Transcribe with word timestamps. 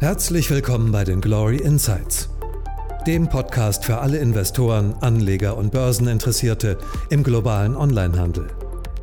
Herzlich 0.00 0.48
willkommen 0.48 0.92
bei 0.92 1.02
den 1.02 1.20
Glory 1.20 1.56
Insights, 1.56 2.28
dem 3.08 3.28
Podcast 3.28 3.84
für 3.84 3.98
alle 3.98 4.18
Investoren, 4.18 4.94
Anleger 5.00 5.56
und 5.56 5.72
Börseninteressierte 5.72 6.78
im 7.10 7.24
globalen 7.24 7.74
Onlinehandel. 7.74 8.46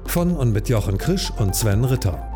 Von 0.06 0.32
und 0.32 0.54
mit 0.54 0.70
Jochen 0.70 0.98
Krisch 0.98 1.34
und 1.38 1.54
Sven 1.54 1.84
Ritter. 1.84 2.35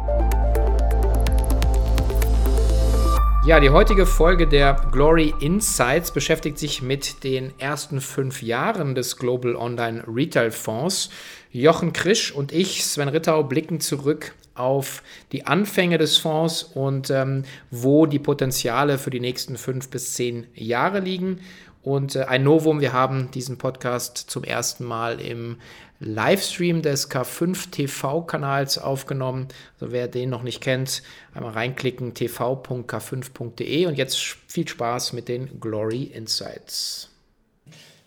Ja, 3.49 3.59
die 3.59 3.71
heutige 3.71 4.05
Folge 4.05 4.45
der 4.45 4.75
Glory 4.91 5.33
Insights 5.39 6.11
beschäftigt 6.11 6.59
sich 6.59 6.83
mit 6.83 7.23
den 7.23 7.51
ersten 7.57 7.99
fünf 7.99 8.43
Jahren 8.43 8.93
des 8.93 9.17
Global 9.17 9.55
Online 9.55 10.03
Retail 10.07 10.51
Fonds. 10.51 11.09
Jochen 11.51 11.91
Krisch 11.91 12.31
und 12.31 12.51
ich, 12.51 12.85
Sven 12.85 13.07
Rittau, 13.09 13.41
blicken 13.41 13.79
zurück 13.79 14.35
auf 14.53 15.01
die 15.31 15.47
Anfänge 15.47 15.97
des 15.97 16.17
Fonds 16.17 16.61
und 16.61 17.09
ähm, 17.09 17.41
wo 17.71 18.05
die 18.05 18.19
Potenziale 18.19 18.99
für 18.99 19.09
die 19.09 19.19
nächsten 19.19 19.57
fünf 19.57 19.89
bis 19.89 20.13
zehn 20.13 20.45
Jahre 20.53 20.99
liegen. 20.99 21.39
Und 21.81 22.15
äh, 22.15 22.23
ein 22.23 22.43
Novum, 22.43 22.81
wir 22.81 22.93
haben 22.93 23.31
diesen 23.31 23.57
Podcast 23.57 24.17
zum 24.17 24.43
ersten 24.43 24.83
Mal 24.83 25.21
im 25.21 25.57
Livestream 25.99 26.81
des 26.81 27.11
K5 27.11 27.71
TV-Kanals 27.71 28.77
aufgenommen. 28.77 29.47
Also 29.79 29.91
wer 29.91 30.07
den 30.07 30.29
noch 30.29 30.43
nicht 30.43 30.61
kennt, 30.61 31.03
einmal 31.33 31.51
reinklicken 31.51 32.13
tv.k5.de 32.13 33.85
und 33.85 33.97
jetzt 33.97 34.17
viel 34.47 34.67
Spaß 34.67 35.13
mit 35.13 35.27
den 35.27 35.59
Glory 35.59 36.03
Insights. 36.03 37.09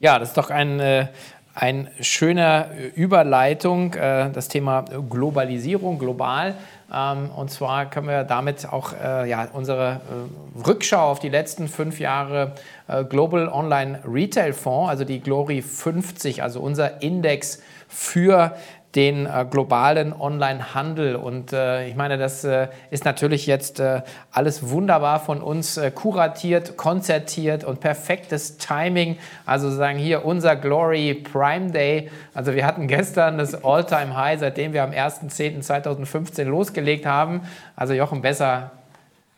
Ja, 0.00 0.18
das 0.18 0.30
ist 0.30 0.36
doch 0.36 0.50
ein, 0.50 0.80
äh, 0.80 1.09
ein 1.54 1.88
schöner 2.00 2.70
Überleitung, 2.95 3.95
äh, 3.95 4.30
das 4.32 4.48
Thema 4.48 4.82
Globalisierung, 4.82 5.98
global. 5.98 6.56
Ähm, 6.92 7.30
und 7.30 7.51
zwar 7.51 7.88
können 7.88 8.09
wir 8.09 8.24
damit 8.24 8.70
auch 8.70 8.92
äh, 8.92 9.28
ja, 9.28 9.48
unsere 9.52 10.01
äh, 10.56 10.66
Rückschau 10.66 11.10
auf 11.10 11.18
die 11.18 11.28
letzten 11.28 11.68
fünf 11.68 12.01
Jahre 12.01 12.52
Global 13.09 13.48
Online 13.48 14.01
Retail 14.04 14.52
Fonds, 14.52 14.90
also 14.90 15.04
die 15.04 15.20
Glory 15.20 15.63
50, 15.63 16.43
also 16.43 16.60
unser 16.60 17.01
Index 17.01 17.63
für 17.88 18.54
den 18.95 19.26
äh, 19.26 19.46
globalen 19.51 20.12
Online-Handel. 20.12 21.16
Und 21.16 21.52
äh, 21.52 21.88
ich 21.88 21.96
meine, 21.96 22.18
das 22.18 22.45
äh, 22.45 22.68
ist 22.90 23.04
natürlich 23.04 23.46
jetzt 23.46 23.80
äh, 23.80 24.02
alles 24.30 24.68
wunderbar 24.68 25.21
von 25.21 25.40
uns 25.40 25.79
äh, 25.79 25.90
kuratiert, 25.90 26.76
konzertiert 26.76 27.65
und 27.65 27.80
perfektes 27.80 28.59
Timing. 28.59 29.16
Also 29.46 29.70
sagen 29.70 29.98
hier 29.98 30.24
unser 30.24 30.57
Glory 30.57 31.15
Prime 31.15 31.70
Day. 31.70 32.10
Also 32.35 32.54
wir 32.54 32.66
hatten 32.66 32.87
gestern 32.87 33.38
das 33.38 33.65
All-Time-High, 33.65 34.40
seitdem 34.40 34.74
wir 34.74 34.82
am 34.82 34.90
1.10.2015 34.90 36.45
losgelegt 36.45 37.07
haben. 37.07 37.43
Also 37.76 37.95
Jochen, 37.95 38.20
besser 38.20 38.73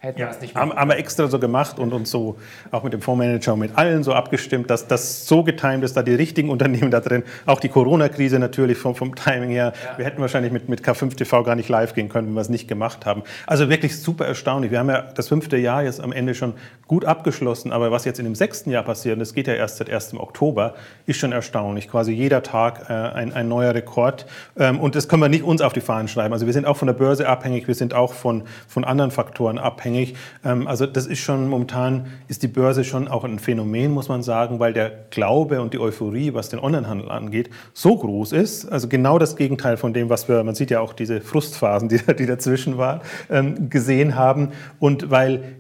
hätten 0.04 0.20
ja, 0.20 0.26
wir 0.26 0.30
es 0.30 0.40
nicht 0.40 0.54
haben, 0.54 0.72
haben 0.72 0.90
wir 0.90 0.96
extra 0.96 1.26
so 1.26 1.38
gemacht 1.38 1.78
und 1.78 1.92
uns 1.92 2.10
so 2.10 2.36
auch 2.70 2.82
mit 2.82 2.92
dem 2.92 3.00
Fondsmanager 3.00 3.54
und 3.54 3.60
mit 3.60 3.76
allen 3.76 4.02
so 4.02 4.12
abgestimmt, 4.12 4.70
dass 4.70 4.86
das 4.86 5.26
so 5.26 5.42
getimt 5.42 5.84
ist, 5.84 5.96
da 5.96 6.02
die 6.02 6.14
richtigen 6.14 6.50
Unternehmen 6.50 6.90
da 6.90 7.00
drin, 7.00 7.24
auch 7.46 7.60
die 7.60 7.68
Corona-Krise 7.68 8.38
natürlich 8.38 8.78
vom, 8.78 8.94
vom 8.94 9.14
Timing 9.14 9.50
her. 9.50 9.72
Ja. 9.84 9.98
Wir 9.98 10.04
hätten 10.04 10.20
wahrscheinlich 10.20 10.52
mit, 10.52 10.68
mit 10.68 10.82
K5 10.82 11.16
TV 11.16 11.42
gar 11.42 11.56
nicht 11.56 11.68
live 11.68 11.94
gehen 11.94 12.08
können, 12.08 12.28
wenn 12.28 12.34
wir 12.34 12.40
es 12.40 12.48
nicht 12.48 12.68
gemacht 12.68 13.06
haben. 13.06 13.22
Also 13.46 13.68
wirklich 13.68 13.98
super 14.00 14.26
erstaunlich. 14.26 14.70
Wir 14.70 14.78
haben 14.78 14.90
ja 14.90 15.02
das 15.02 15.28
fünfte 15.28 15.56
Jahr 15.56 15.82
jetzt 15.82 16.00
am 16.00 16.12
Ende 16.12 16.34
schon 16.34 16.54
gut 16.86 17.04
abgeschlossen, 17.04 17.72
aber 17.72 17.90
was 17.90 18.04
jetzt 18.04 18.18
in 18.18 18.24
dem 18.24 18.34
sechsten 18.34 18.70
Jahr 18.70 18.82
passiert, 18.82 19.14
und 19.14 19.20
das 19.20 19.34
geht 19.34 19.46
ja 19.46 19.54
erst 19.54 19.78
seit 19.78 19.90
1. 19.90 20.14
Oktober, 20.14 20.74
ist 21.06 21.18
schon 21.18 21.32
erstaunlich. 21.32 21.88
Quasi 21.88 22.12
jeder 22.12 22.42
Tag 22.42 22.90
äh, 22.90 22.92
ein, 22.92 23.32
ein 23.32 23.48
neuer 23.48 23.74
Rekord. 23.74 24.26
Ähm, 24.58 24.78
und 24.80 24.94
das 24.94 25.08
können 25.08 25.22
wir 25.22 25.28
nicht 25.28 25.44
uns 25.44 25.62
auf 25.62 25.72
die 25.72 25.80
Fahnen 25.80 26.08
schreiben. 26.08 26.32
Also 26.32 26.46
wir 26.46 26.52
sind 26.52 26.66
auch 26.66 26.76
von 26.76 26.86
der 26.86 26.94
Börse 26.94 27.28
abhängig, 27.28 27.66
wir 27.68 27.74
sind 27.74 27.94
auch 27.94 28.12
von, 28.12 28.42
von 28.68 28.84
anderen 28.84 29.10
Faktoren 29.10 29.58
abhängig 29.58 29.93
abhängig. 29.94 30.14
Ähm, 30.44 30.66
also 30.66 30.86
das 30.86 31.06
ist 31.06 31.20
schon 31.20 31.48
momentan, 31.48 32.06
ist 32.28 32.42
die 32.42 32.48
Börse 32.48 32.84
schon 32.84 33.08
auch 33.08 33.24
ein 33.24 33.38
Phänomen, 33.38 33.92
muss 33.92 34.08
man 34.08 34.22
sagen, 34.22 34.58
weil 34.58 34.72
der 34.72 34.90
Glaube 35.10 35.60
und 35.60 35.72
die 35.72 35.78
Euphorie, 35.78 36.34
was 36.34 36.48
den 36.48 36.58
Onlinehandel 36.58 37.10
angeht, 37.10 37.50
so 37.72 37.96
groß 37.96 38.32
ist. 38.32 38.66
Also 38.66 38.88
genau 38.88 39.18
das 39.18 39.36
Gegenteil 39.36 39.76
von 39.76 39.92
dem, 39.92 40.08
was 40.08 40.28
wir, 40.28 40.42
man 40.44 40.54
sieht 40.54 40.70
ja 40.70 40.80
auch 40.80 40.92
diese 40.92 41.20
Frustphasen, 41.20 41.88
die, 41.88 41.98
die 42.18 42.26
dazwischen 42.26 42.78
waren, 42.78 43.00
ähm, 43.30 43.70
gesehen 43.70 44.16
haben. 44.16 44.50
Und 44.78 45.10
weil 45.10 45.56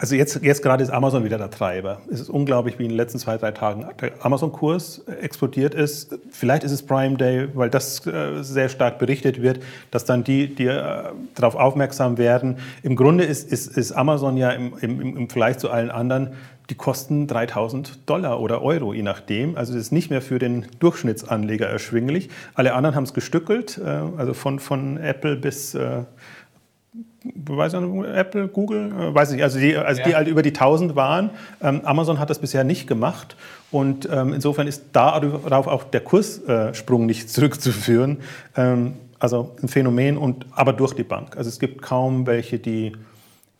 also 0.00 0.14
jetzt, 0.14 0.42
jetzt 0.42 0.62
gerade 0.62 0.82
ist 0.82 0.88
Amazon 0.88 1.24
wieder 1.24 1.36
der 1.36 1.50
Treiber. 1.50 2.00
Es 2.10 2.20
ist 2.20 2.30
unglaublich, 2.30 2.78
wie 2.78 2.84
in 2.84 2.88
den 2.88 2.96
letzten 2.96 3.18
zwei, 3.18 3.36
drei 3.36 3.50
Tagen 3.50 3.84
der 4.00 4.12
Amazon-Kurs 4.24 5.04
explodiert 5.20 5.74
ist. 5.74 6.18
Vielleicht 6.30 6.64
ist 6.64 6.72
es 6.72 6.82
Prime 6.82 7.18
Day, 7.18 7.48
weil 7.52 7.68
das 7.68 8.06
äh, 8.06 8.42
sehr 8.42 8.70
stark 8.70 8.98
berichtet 8.98 9.42
wird, 9.42 9.62
dass 9.90 10.06
dann 10.06 10.24
die, 10.24 10.54
die 10.54 10.64
äh, 10.64 11.02
darauf 11.34 11.54
aufmerksam 11.54 12.16
werden. 12.16 12.56
Im 12.82 12.96
Grunde 12.96 13.24
ist, 13.24 13.52
ist, 13.52 13.76
ist 13.76 13.92
Amazon 13.92 14.38
ja 14.38 14.50
im, 14.52 14.72
im, 14.80 15.18
im 15.18 15.28
Vergleich 15.28 15.58
zu 15.58 15.70
allen 15.70 15.90
anderen 15.90 16.30
die 16.70 16.76
kosten 16.76 17.26
3000 17.26 18.08
Dollar 18.08 18.40
oder 18.40 18.62
Euro, 18.62 18.94
je 18.94 19.02
nachdem. 19.02 19.56
Also 19.56 19.74
es 19.74 19.86
ist 19.86 19.92
nicht 19.92 20.08
mehr 20.08 20.22
für 20.22 20.38
den 20.38 20.66
Durchschnittsanleger 20.78 21.66
erschwinglich. 21.66 22.30
Alle 22.54 22.74
anderen 22.74 22.94
haben 22.94 23.04
es 23.04 23.12
gestückelt, 23.12 23.78
äh, 23.78 23.88
also 24.16 24.32
von, 24.32 24.60
von 24.60 24.96
Apple 24.96 25.36
bis 25.36 25.74
weiß 27.24 27.74
nicht, 27.74 28.08
Apple, 28.14 28.48
Google, 28.48 28.92
äh, 28.92 29.14
weiß 29.14 29.32
ich, 29.32 29.42
also 29.42 29.58
die, 29.58 29.76
also 29.76 30.00
ja. 30.00 30.08
die 30.08 30.14
halt 30.14 30.28
über 30.28 30.42
die 30.42 30.50
1000 30.50 30.96
waren. 30.96 31.30
Ähm, 31.62 31.82
Amazon 31.84 32.18
hat 32.18 32.30
das 32.30 32.38
bisher 32.38 32.64
nicht 32.64 32.86
gemacht 32.86 33.36
und 33.70 34.08
ähm, 34.10 34.32
insofern 34.32 34.66
ist 34.66 34.84
darauf 34.92 35.66
auch 35.66 35.84
der 35.84 36.00
Kurssprung 36.00 37.06
nicht 37.06 37.30
zurückzuführen. 37.30 38.18
Ähm, 38.56 38.94
also 39.18 39.54
ein 39.62 39.68
Phänomen, 39.68 40.16
und, 40.16 40.46
aber 40.52 40.72
durch 40.72 40.94
die 40.94 41.02
Bank. 41.02 41.36
Also 41.36 41.48
es 41.48 41.58
gibt 41.58 41.82
kaum 41.82 42.26
welche, 42.26 42.58
die, 42.58 42.92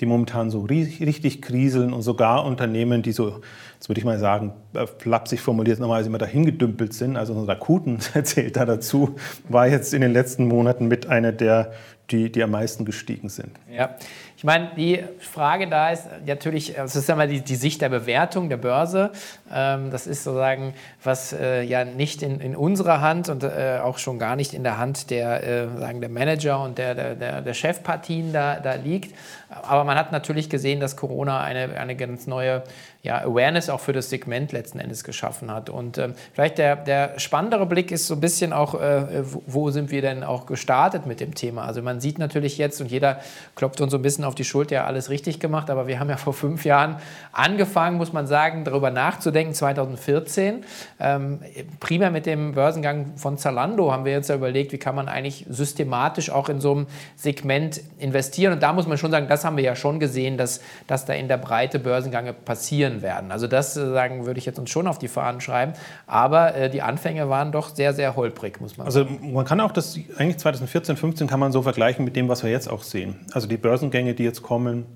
die 0.01 0.07
momentan 0.07 0.51
so 0.51 0.63
richtig, 0.63 1.43
kriseln 1.43 1.93
und 1.93 2.01
sogar 2.01 2.47
Unternehmen, 2.47 3.03
die 3.03 3.13
so, 3.13 3.41
jetzt 3.75 3.91
würde 3.91 3.99
ich 3.99 4.07
mal 4.07 4.19
sagen, 4.19 4.55
äh, 4.73 4.87
flapsig 4.87 5.43
formuliert, 5.43 5.79
normalerweise 5.79 6.09
immer 6.09 6.17
dahin 6.17 6.47
gedümpelt 6.47 6.95
sind. 6.95 7.19
Also 7.19 7.35
unser 7.35 7.49
Rakuten 7.49 7.99
erzählt 8.15 8.57
da 8.57 8.65
dazu, 8.65 9.17
war 9.51 9.69
jetzt 9.69 9.93
in 9.93 10.01
den 10.01 10.15
letzten 10.15 10.49
Monaten 10.49 10.89
mit 10.89 11.07
einer 11.07 11.31
der 11.31 11.73
die, 12.11 12.31
die 12.31 12.43
am 12.43 12.51
meisten 12.51 12.85
gestiegen 12.85 13.29
sind. 13.29 13.51
Ja, 13.71 13.97
ich 14.37 14.45
meine, 14.45 14.71
die 14.77 15.05
Frage 15.19 15.69
da 15.69 15.91
ist 15.91 16.07
natürlich, 16.27 16.75
das 16.75 16.97
ist 16.97 17.11
einmal 17.11 17.29
die, 17.29 17.43
die 17.43 17.57
Sicht 17.57 17.83
der 17.83 17.89
Bewertung 17.89 18.49
der 18.49 18.57
Börse. 18.57 19.13
Ähm, 19.53 19.91
das 19.91 20.07
ist 20.07 20.25
sozusagen, 20.25 20.75
was 21.05 21.33
äh, 21.33 21.63
ja 21.63 21.85
nicht 21.85 22.23
in, 22.23 22.41
in 22.41 22.57
unserer 22.57 23.01
Hand 23.01 23.29
und 23.29 23.45
äh, 23.45 23.79
auch 23.83 23.99
schon 23.99 24.19
gar 24.19 24.37
nicht 24.37 24.55
in 24.55 24.63
der 24.63 24.79
Hand 24.79 25.11
der, 25.11 25.47
äh, 25.47 25.69
sagen 25.79 26.01
der 26.01 26.11
Manager 26.11 26.63
und 26.63 26.79
der, 26.79 26.95
der, 26.95 27.43
der 27.43 27.55
Chefpartien 27.55 28.33
da, 28.33 28.61
da 28.61 28.75
liegt. 28.75 29.15
Aber 29.51 29.85
man 29.85 29.99
hat 29.99 30.13
natürlich 30.13 30.49
gesehen, 30.49 30.81
dass 30.81 30.97
Corona 30.97 31.43
eine, 31.43 31.79
eine 31.79 31.97
ganz 31.97 32.27
neue 32.27 32.63
ja, 33.03 33.23
Awareness 33.23 33.71
auch 33.71 33.81
für 33.81 33.93
das 33.93 34.11
Segment 34.11 34.53
letzten 34.53 34.79
Endes 34.79 35.05
geschaffen 35.05 35.51
hat. 35.51 35.71
Und 35.71 35.97
ähm, 35.97 36.15
vielleicht 36.35 36.59
der, 36.59 36.77
der 36.77 37.19
spannendere 37.19 37.65
Blick 37.65 37.91
ist 37.91 38.07
so 38.07 38.15
ein 38.15 38.21
bisschen 38.21 38.53
auch, 38.53 38.75
äh, 38.75 39.23
wo 39.47 39.71
sind 39.71 39.91
wir 39.91 40.03
denn 40.03 40.23
auch 40.23 40.45
gestartet 40.45 41.07
mit 41.07 41.19
dem 41.21 41.35
Thema? 41.35 41.65
Also 41.65 41.81
man 41.81 42.01
sieht 42.01 42.19
natürlich 42.19 42.59
jetzt 42.59 42.81
und 42.81 42.91
jeder 42.91 43.21
klopft 43.57 43.81
uns 43.81 43.93
so 43.93 43.99
ein 43.99 44.03
bisschen 44.03 44.25
auf 44.25 44.35
die 44.35 44.45
Schulter, 44.45 44.75
ja 44.75 44.85
alles 44.85 45.09
richtig 45.09 45.41
gemacht, 45.41 45.71
aber 45.71 45.87
wir 45.87 45.99
haben 45.99 46.11
ja 46.11 46.19
vor 46.19 46.35
fünf 46.35 46.65
Jahren 46.67 46.97
angefangen, 47.33 47.97
muss 47.97 48.13
man 48.13 48.27
sagen, 48.27 48.65
darüber 48.65 48.91
nachzudenken, 48.91 49.55
2014. 49.55 50.65
Ähm, 51.01 51.41
primär 51.81 52.11
mit 52.11 52.27
dem 52.27 52.53
Börsengang 52.53 53.17
von 53.17 53.39
Zalando 53.39 53.91
haben 53.93 54.05
wir 54.05 54.13
jetzt 54.13 54.29
ja 54.29 54.35
überlegt, 54.35 54.73
wie 54.73 54.79
kann 54.79 54.95
man 54.95 55.09
eigentlich 55.09 55.47
systematisch 55.49 56.31
auch 56.31 56.51
in 56.51 56.61
so 56.61 56.73
einem 56.73 56.87
Segment 57.17 57.81
investieren. 57.99 58.53
Und 58.53 58.63
da 58.63 58.75
muss 58.75 58.87
man 58.87 58.99
schon 58.99 59.11
sagen, 59.11 59.27
das 59.27 59.40
haben 59.45 59.57
wir 59.57 59.65
ja 59.65 59.77
schon 59.77 60.01
gesehen, 60.01 60.37
dass, 60.37 60.61
dass 60.87 61.05
da 61.05 61.13
in 61.13 61.29
der 61.29 61.37
Breite 61.39 61.79
Börsengänge 61.79 62.33
passieren 62.33 63.03
werden. 63.03 63.33
Also 63.33 63.47
das 63.47 63.77
äh, 63.77 63.91
sagen 63.93 64.27
würde 64.27 64.39
ich 64.39 64.47
jetzt 64.47 64.59
uns 64.59 64.71
schon 64.71 64.87
auf 64.87 64.99
die 64.99 65.09
Fahnen 65.09 65.41
schreiben. 65.41 65.73
Aber 66.07 66.55
äh, 66.55 66.71
die 66.71 66.83
Anfänge 66.83 67.29
waren 67.29 67.53
doch 67.53 67.75
sehr, 67.75 67.95
sehr 67.95 68.17
holprig, 68.17 68.61
muss 68.61 68.77
man 68.77 68.87
also 68.87 69.05
sagen. 69.05 69.19
Also 69.21 69.33
man 69.33 69.45
kann 69.45 69.61
auch 69.61 69.73
das, 69.73 69.99
eigentlich 70.17 70.39
2014, 70.39 70.97
2015 70.97 71.27
kann 71.29 71.41
man 71.41 71.53
so 71.53 71.63
vergleichen 71.63 72.05
mit 72.05 72.17
dem, 72.17 72.29
was 72.29 72.43
wir 72.43 72.51
jetzt 72.51 72.69
auch 72.71 72.83
sehen. 72.83 73.27
Also 73.33 73.47
die 73.47 73.57
Börsengänge, 73.57 74.15
die 74.15 74.25
jetzt 74.25 74.43
kommen. 74.43 74.87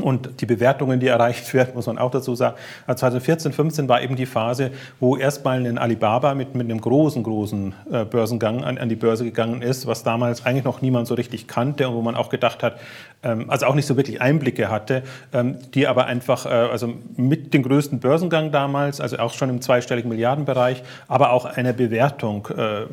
Und 0.00 0.40
die 0.40 0.46
Bewertungen, 0.46 1.00
die 1.00 1.08
erreicht 1.08 1.52
werden, 1.52 1.74
muss 1.74 1.86
man 1.86 1.98
auch 1.98 2.10
dazu 2.10 2.34
sagen. 2.34 2.56
Also 2.86 3.00
2014, 3.00 3.52
15 3.52 3.88
war 3.88 4.00
eben 4.00 4.16
die 4.16 4.26
Phase, 4.26 4.70
wo 5.00 5.16
erstmal 5.16 5.66
ein 5.66 5.76
Alibaba 5.76 6.34
mit, 6.34 6.54
mit 6.54 6.70
einem 6.70 6.80
großen, 6.80 7.22
großen 7.22 7.74
äh, 7.90 8.04
Börsengang 8.04 8.64
an, 8.64 8.78
an, 8.78 8.88
die 8.88 8.96
Börse 8.96 9.24
gegangen 9.24 9.60
ist, 9.60 9.86
was 9.86 10.02
damals 10.02 10.46
eigentlich 10.46 10.64
noch 10.64 10.80
niemand 10.80 11.06
so 11.06 11.14
richtig 11.14 11.46
kannte 11.46 11.88
und 11.88 11.94
wo 11.94 12.00
man 12.00 12.16
auch 12.16 12.30
gedacht 12.30 12.62
hat, 12.62 12.80
ähm, 13.22 13.50
also 13.50 13.66
auch 13.66 13.74
nicht 13.74 13.86
so 13.86 13.96
wirklich 13.96 14.20
Einblicke 14.20 14.70
hatte, 14.70 15.02
ähm, 15.32 15.56
die 15.74 15.86
aber 15.86 16.06
einfach, 16.06 16.46
äh, 16.46 16.48
also 16.48 16.94
mit 17.16 17.52
dem 17.52 17.62
größten 17.62 18.00
Börsengang 18.00 18.50
damals, 18.50 19.00
also 19.00 19.18
auch 19.18 19.34
schon 19.34 19.50
im 19.50 19.60
zweistelligen 19.60 20.08
Milliardenbereich, 20.08 20.82
aber 21.06 21.32
auch 21.32 21.44
eine 21.44 21.74
Bewertung 21.74 22.48
äh, 22.56 22.86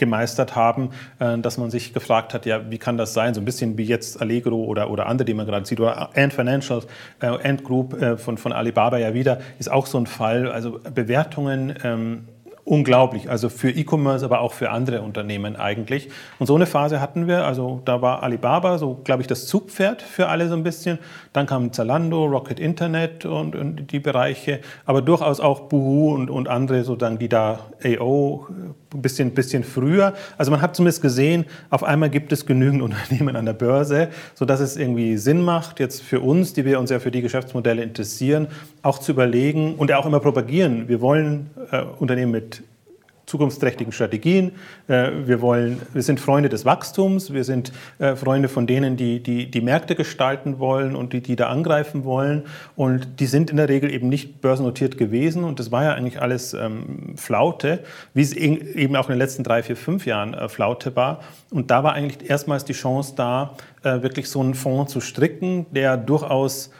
gemeistert 0.00 0.56
haben, 0.56 0.90
äh, 1.20 1.38
dass 1.38 1.58
man 1.58 1.70
sich 1.70 1.94
gefragt 1.94 2.34
hat, 2.34 2.46
ja, 2.46 2.68
wie 2.70 2.78
kann 2.78 2.98
das 2.98 3.14
sein? 3.14 3.34
So 3.34 3.40
ein 3.40 3.44
bisschen 3.44 3.78
wie 3.78 3.84
jetzt 3.84 4.20
Allegro 4.20 4.56
oder, 4.64 4.90
oder 4.90 5.06
andere, 5.06 5.26
die 5.26 5.34
man 5.34 5.46
gerade 5.46 5.64
sieht, 5.64 5.78
oder 5.78 6.10
Ant 6.16 6.32
Financial, 6.32 6.82
äh, 7.20 7.26
Ant 7.26 7.62
Group 7.62 8.00
äh, 8.02 8.16
von, 8.16 8.36
von 8.36 8.52
Alibaba 8.52 8.98
ja 8.98 9.14
wieder, 9.14 9.38
ist 9.60 9.70
auch 9.70 9.86
so 9.86 9.98
ein 9.98 10.06
Fall. 10.06 10.50
Also 10.50 10.80
Bewertungen 10.92 11.74
ähm, 11.84 12.24
unglaublich. 12.64 13.28
Also 13.28 13.48
für 13.48 13.70
E-Commerce, 13.70 14.24
aber 14.24 14.40
auch 14.40 14.52
für 14.52 14.70
andere 14.70 15.02
Unternehmen 15.02 15.56
eigentlich. 15.56 16.08
Und 16.38 16.46
so 16.46 16.54
eine 16.54 16.66
Phase 16.66 17.00
hatten 17.00 17.26
wir. 17.26 17.44
Also 17.44 17.82
da 17.84 18.00
war 18.00 18.22
Alibaba 18.22 18.78
so, 18.78 19.00
glaube 19.04 19.22
ich, 19.22 19.26
das 19.26 19.46
Zugpferd 19.46 20.02
für 20.02 20.28
alle 20.28 20.48
so 20.48 20.54
ein 20.54 20.62
bisschen. 20.62 20.98
Dann 21.32 21.46
kam 21.46 21.72
Zalando, 21.72 22.24
Rocket 22.24 22.60
Internet 22.60 23.26
und, 23.26 23.56
und 23.56 23.92
die 23.92 24.00
Bereiche, 24.00 24.60
aber 24.86 25.02
durchaus 25.02 25.40
auch 25.40 25.62
Boohoo 25.68 26.14
und, 26.14 26.30
und 26.30 26.48
andere, 26.48 26.84
sozusagen, 26.84 27.18
die 27.18 27.28
da 27.28 27.58
AO 27.84 28.46
bisschen, 28.94 29.32
bisschen 29.32 29.64
früher. 29.64 30.14
Also 30.38 30.50
man 30.50 30.60
hat 30.60 30.76
zumindest 30.76 31.02
gesehen, 31.02 31.44
auf 31.70 31.84
einmal 31.84 32.10
gibt 32.10 32.32
es 32.32 32.46
genügend 32.46 32.82
Unternehmen 32.90 33.36
an 33.36 33.46
der 33.46 33.52
Börse, 33.52 34.08
sodass 34.34 34.60
es 34.60 34.76
irgendwie 34.76 35.16
Sinn 35.16 35.42
macht, 35.42 35.80
jetzt 35.80 36.02
für 36.02 36.20
uns, 36.20 36.52
die 36.52 36.64
wir 36.64 36.80
uns 36.80 36.90
ja 36.90 36.98
für 36.98 37.10
die 37.10 37.22
Geschäftsmodelle 37.22 37.82
interessieren, 37.82 38.48
auch 38.82 38.98
zu 38.98 39.12
überlegen 39.12 39.74
und 39.76 39.92
auch 39.92 40.06
immer 40.06 40.20
propagieren. 40.20 40.88
Wir 40.88 41.00
wollen 41.00 41.50
äh, 41.70 41.82
Unternehmen 41.98 42.32
mit 42.32 42.62
zukunftsträchtigen 43.30 43.92
Strategien. 43.92 44.52
Äh, 44.88 45.10
wir, 45.24 45.40
wollen, 45.40 45.80
wir 45.92 46.02
sind 46.02 46.20
Freunde 46.20 46.48
des 46.48 46.64
Wachstums, 46.64 47.32
wir 47.32 47.44
sind 47.44 47.72
äh, 47.98 48.16
Freunde 48.16 48.48
von 48.48 48.66
denen, 48.66 48.96
die, 48.96 49.22
die 49.22 49.50
die 49.50 49.60
Märkte 49.60 49.94
gestalten 49.94 50.58
wollen 50.58 50.96
und 50.96 51.12
die, 51.12 51.20
die 51.22 51.36
da 51.36 51.48
angreifen 51.48 52.04
wollen. 52.04 52.44
Und 52.76 53.20
die 53.20 53.26
sind 53.26 53.50
in 53.50 53.56
der 53.56 53.68
Regel 53.68 53.92
eben 53.92 54.08
nicht 54.08 54.40
börsennotiert 54.40 54.98
gewesen. 54.98 55.44
Und 55.44 55.60
das 55.60 55.70
war 55.70 55.84
ja 55.84 55.94
eigentlich 55.94 56.20
alles 56.20 56.52
ähm, 56.54 57.14
Flaute, 57.16 57.84
wie 58.14 58.22
es 58.22 58.32
eben 58.32 58.96
auch 58.96 59.08
in 59.08 59.14
den 59.14 59.18
letzten 59.18 59.44
drei, 59.44 59.62
vier, 59.62 59.76
fünf 59.76 60.06
Jahren 60.06 60.34
äh, 60.34 60.48
Flaute 60.48 60.96
war. 60.96 61.20
Und 61.50 61.70
da 61.70 61.84
war 61.84 61.94
eigentlich 61.94 62.28
erstmals 62.28 62.64
die 62.64 62.72
Chance 62.72 63.14
da, 63.16 63.54
äh, 63.82 64.02
wirklich 64.02 64.28
so 64.28 64.40
einen 64.40 64.54
Fonds 64.54 64.92
zu 64.92 65.00
stricken, 65.00 65.66
der 65.72 65.96
durchaus 65.96 66.70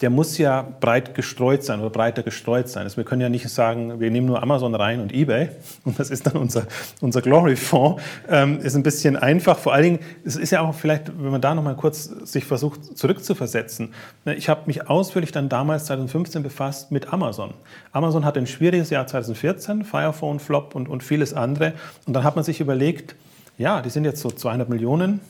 der 0.00 0.10
muss 0.10 0.38
ja 0.38 0.66
breit 0.80 1.14
gestreut 1.14 1.62
sein 1.62 1.80
oder 1.80 1.90
breiter 1.90 2.22
gestreut 2.22 2.68
sein. 2.68 2.82
Also 2.82 2.96
wir 2.96 3.04
können 3.04 3.22
ja 3.22 3.28
nicht 3.28 3.48
sagen, 3.48 4.00
wir 4.00 4.10
nehmen 4.10 4.26
nur 4.26 4.42
Amazon 4.42 4.74
rein 4.74 5.00
und 5.00 5.14
eBay 5.14 5.50
und 5.84 5.98
das 5.98 6.10
ist 6.10 6.26
dann 6.26 6.36
unser, 6.36 6.66
unser 7.00 7.22
Glory-Fonds. 7.22 8.02
Ähm, 8.28 8.58
ist 8.60 8.74
ein 8.74 8.82
bisschen 8.82 9.16
einfach. 9.16 9.58
Vor 9.58 9.72
allen 9.72 9.84
Dingen, 9.84 9.98
es 10.24 10.36
ist 10.36 10.50
ja 10.50 10.62
auch 10.62 10.74
vielleicht, 10.74 11.08
wenn 11.16 11.30
man 11.30 11.40
da 11.40 11.54
nochmal 11.54 11.76
kurz 11.76 12.04
sich 12.04 12.44
versucht 12.44 12.98
zurückzuversetzen. 12.98 13.94
Ich 14.24 14.48
habe 14.48 14.62
mich 14.66 14.88
ausführlich 14.88 15.30
dann 15.30 15.48
damals 15.48 15.84
2015 15.86 16.42
befasst 16.42 16.90
mit 16.90 17.12
Amazon. 17.12 17.54
Amazon 17.92 18.24
hatte 18.24 18.40
ein 18.40 18.46
schwieriges 18.46 18.90
Jahr 18.90 19.06
2014, 19.06 19.84
Firephone, 19.84 20.40
Flop 20.40 20.74
und, 20.74 20.88
und 20.88 21.02
vieles 21.02 21.34
andere. 21.34 21.74
Und 22.06 22.14
dann 22.14 22.24
hat 22.24 22.34
man 22.34 22.44
sich 22.44 22.60
überlegt, 22.60 23.14
ja, 23.56 23.80
die 23.80 23.90
sind 23.90 24.04
jetzt 24.04 24.20
so 24.20 24.30
200 24.30 24.68
Millionen 24.68 25.20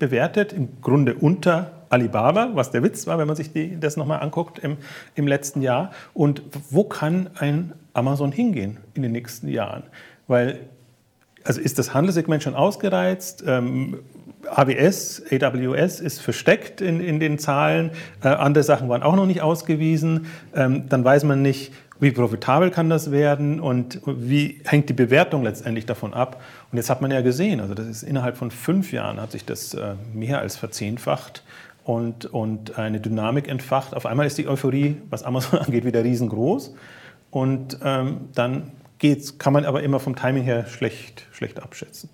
bewertet, 0.00 0.52
im 0.52 0.80
Grunde 0.80 1.14
unter 1.14 1.70
Alibaba, 1.90 2.50
was 2.54 2.72
der 2.72 2.82
Witz 2.82 3.06
war, 3.06 3.18
wenn 3.18 3.28
man 3.28 3.36
sich 3.36 3.52
die, 3.52 3.78
das 3.78 3.96
nochmal 3.96 4.20
anguckt 4.20 4.58
im, 4.58 4.78
im 5.14 5.28
letzten 5.28 5.62
Jahr. 5.62 5.92
Und 6.14 6.42
wo 6.70 6.82
kann 6.82 7.30
ein 7.38 7.72
Amazon 7.92 8.32
hingehen 8.32 8.78
in 8.94 9.02
den 9.02 9.12
nächsten 9.12 9.48
Jahren? 9.48 9.84
Weil, 10.26 10.60
also 11.44 11.60
ist 11.60 11.78
das 11.78 11.94
Handelssegment 11.94 12.42
schon 12.42 12.54
ausgereizt? 12.54 13.44
Ähm, 13.46 13.98
AWS, 14.48 15.24
AWS 15.30 16.00
ist 16.00 16.20
versteckt 16.20 16.80
in, 16.80 17.00
in 17.00 17.20
den 17.20 17.38
Zahlen. 17.38 17.90
Äh, 18.22 18.28
andere 18.28 18.64
Sachen 18.64 18.88
waren 18.88 19.02
auch 19.02 19.16
noch 19.16 19.26
nicht 19.26 19.42
ausgewiesen. 19.42 20.26
Ähm, 20.54 20.88
dann 20.88 21.04
weiß 21.04 21.24
man 21.24 21.42
nicht, 21.42 21.72
wie 22.00 22.10
profitabel 22.10 22.70
kann 22.70 22.88
das 22.88 23.10
werden 23.10 23.60
und 23.60 24.00
wie 24.06 24.60
hängt 24.64 24.88
die 24.88 24.94
Bewertung 24.94 25.44
letztendlich 25.44 25.86
davon 25.86 26.14
ab. 26.14 26.42
Und 26.72 26.78
jetzt 26.78 26.90
hat 26.90 27.02
man 27.02 27.10
ja 27.10 27.20
gesehen, 27.20 27.60
also 27.60 27.74
das 27.74 27.86
ist 27.86 28.02
innerhalb 28.02 28.36
von 28.36 28.50
fünf 28.50 28.92
Jahren 28.92 29.20
hat 29.20 29.32
sich 29.32 29.44
das 29.44 29.74
äh, 29.74 29.94
mehr 30.14 30.40
als 30.40 30.56
verzehnfacht 30.56 31.44
und, 31.84 32.26
und 32.26 32.78
eine 32.78 33.00
Dynamik 33.00 33.48
entfacht. 33.48 33.94
Auf 33.94 34.06
einmal 34.06 34.26
ist 34.26 34.38
die 34.38 34.48
Euphorie, 34.48 34.96
was 35.10 35.22
Amazon 35.22 35.58
angeht, 35.60 35.84
wieder 35.84 36.02
riesengroß. 36.02 36.74
Und 37.30 37.78
ähm, 37.84 38.28
dann 38.34 38.72
geht's, 38.98 39.38
kann 39.38 39.52
man 39.52 39.64
aber 39.64 39.82
immer 39.82 40.00
vom 40.00 40.16
Timing 40.16 40.42
her 40.42 40.66
schlecht, 40.66 41.26
schlecht 41.32 41.62
abschätzen. 41.62 42.10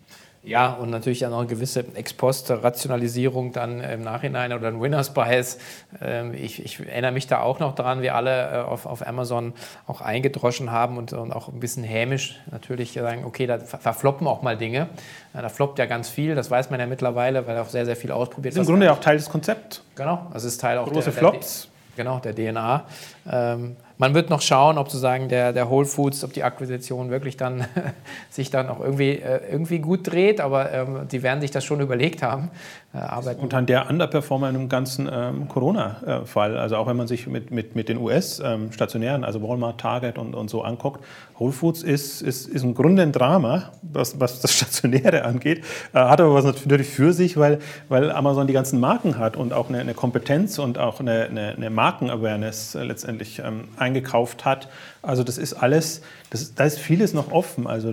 Ja, 0.47 0.75
und 0.75 0.91
natürlich 0.91 1.19
dann 1.19 1.33
auch 1.33 1.41
eine 1.41 1.49
gewisse 1.49 1.85
Ex-Post-Rationalisierung 1.95 3.51
dann 3.51 3.81
im 3.81 4.03
Nachhinein 4.03 4.53
oder 4.53 4.69
ein 4.69 4.81
Winners 4.81 5.13
Bias. 5.13 5.59
Ähm, 6.01 6.35
ich, 6.35 6.65
ich, 6.65 6.79
erinnere 6.79 7.11
mich 7.11 7.27
da 7.27 7.41
auch 7.41 7.59
noch 7.59 7.75
daran, 7.75 8.01
wie 8.01 8.11
alle 8.11 8.53
äh, 8.53 8.57
auf, 8.59 8.87
auf 8.87 9.05
Amazon 9.05 9.55
auch 9.89 10.01
eingedroschen 10.01 10.71
haben 10.71 10.99
und, 10.99 11.13
und, 11.13 11.33
auch 11.33 11.49
ein 11.49 11.59
bisschen 11.59 11.83
hämisch 11.83 12.39
natürlich 12.49 12.93
sagen, 12.93 13.25
okay, 13.25 13.49
da 13.49 13.59
verfloppen 13.59 14.29
auch 14.29 14.43
mal 14.43 14.57
Dinge. 14.57 14.89
Da 15.33 15.49
floppt 15.49 15.81
ja 15.81 15.87
ganz 15.87 16.09
viel, 16.09 16.37
das 16.37 16.49
weiß 16.49 16.71
man 16.71 16.79
ja 16.79 16.87
mittlerweile, 16.87 17.45
weil 17.49 17.59
auch 17.59 17.69
sehr, 17.69 17.85
sehr 17.85 17.97
viel 17.97 18.13
ausprobiert 18.13 18.55
wird. 18.55 18.65
Im 18.65 18.71
Grunde 18.71 18.87
ja 18.87 18.93
auch 18.93 19.01
Teil 19.01 19.17
des 19.17 19.29
Konzepts. 19.29 19.83
Genau, 19.97 20.29
das 20.33 20.45
ist 20.45 20.61
Teil 20.61 20.79
auch 20.79 20.87
Große 20.87 21.11
der, 21.11 21.13
Flops. 21.13 21.69
Der, 21.97 22.05
genau, 22.05 22.21
der 22.21 22.37
DNA. 22.37 22.85
Ähm, 23.29 23.77
man 23.99 24.15
wird 24.15 24.31
noch 24.31 24.43
schauen, 24.43 24.79
ob 24.79 24.89
sozusagen 24.89 25.29
der, 25.29 25.53
der 25.53 25.71
Whole 25.71 25.87
Foods, 25.87 26.25
ob 26.25 26.33
die 26.33 26.43
Akquisition 26.43 27.11
wirklich 27.11 27.37
dann 27.37 27.67
sich 28.31 28.51
dann 28.51 28.69
auch 28.69 28.81
irgendwie, 28.81 29.13
äh, 29.13 29.41
irgendwie 29.51 29.79
gut 29.79 30.07
dreht, 30.11 30.41
aber 30.41 30.73
ähm, 30.73 31.09
die 31.11 31.23
werden 31.23 31.41
sich 31.41 31.51
das 31.51 31.65
schon 31.65 31.81
überlegt 31.81 32.23
haben. 32.23 32.51
Äh. 32.93 33.35
Und 33.37 33.53
dann 33.53 33.67
der 33.67 33.89
Underperformer 33.89 34.49
in 34.49 34.55
dem 34.55 34.69
ganzen 34.69 35.09
ähm, 35.13 35.49
Corona-Fall, 35.49 36.57
also 36.57 36.77
auch 36.77 36.87
wenn 36.87 36.97
man 36.97 37.07
sich 37.07 37.27
mit, 37.27 37.51
mit, 37.51 37.75
mit 37.75 37.89
den 37.89 37.99
US-Stationären, 37.99 39.23
ähm, 39.23 39.25
also 39.25 39.43
Walmart, 39.43 39.81
Target 39.81 40.19
und, 40.19 40.35
und 40.35 40.49
so 40.49 40.63
anguckt, 40.63 41.05
Whole 41.39 41.53
Foods 41.53 41.83
ist, 41.83 42.23
ist, 42.23 42.49
ist 42.49 42.63
im 42.63 42.75
Grunde 42.75 43.03
ein 43.03 43.13
Drama, 43.13 43.71
was, 43.83 44.19
was 44.19 44.41
das 44.41 44.53
Stationäre 44.57 45.25
angeht, 45.25 45.65
äh, 45.93 45.99
hat 45.99 46.21
aber 46.21 46.35
was 46.35 46.45
natürlich 46.45 46.89
für 46.89 47.13
sich, 47.13 47.37
weil, 47.37 47.59
weil 47.89 48.11
Amazon 48.11 48.47
die 48.47 48.53
ganzen 48.53 48.81
Marken 48.81 49.19
hat 49.19 49.37
und 49.37 49.53
auch 49.53 49.69
eine, 49.69 49.81
eine 49.81 49.95
Kompetenz 49.95 50.59
und 50.59 50.79
auch 50.79 51.01
eine, 51.01 51.25
eine, 51.25 51.55
eine 51.57 51.71
Marken-Awareness 51.71 52.75
äh, 52.75 52.85
letztendlich 52.85 53.41
ähm, 53.45 53.69
eingekauft 53.87 54.45
hat. 54.45 54.69
Also 55.03 55.23
das 55.23 55.39
ist 55.39 55.55
alles, 55.55 56.03
das, 56.31 56.55
da 56.55 56.65
ist 56.65 56.79
vieles 56.79 57.15
noch 57.15 57.31
offen. 57.31 57.67
Also 57.67 57.93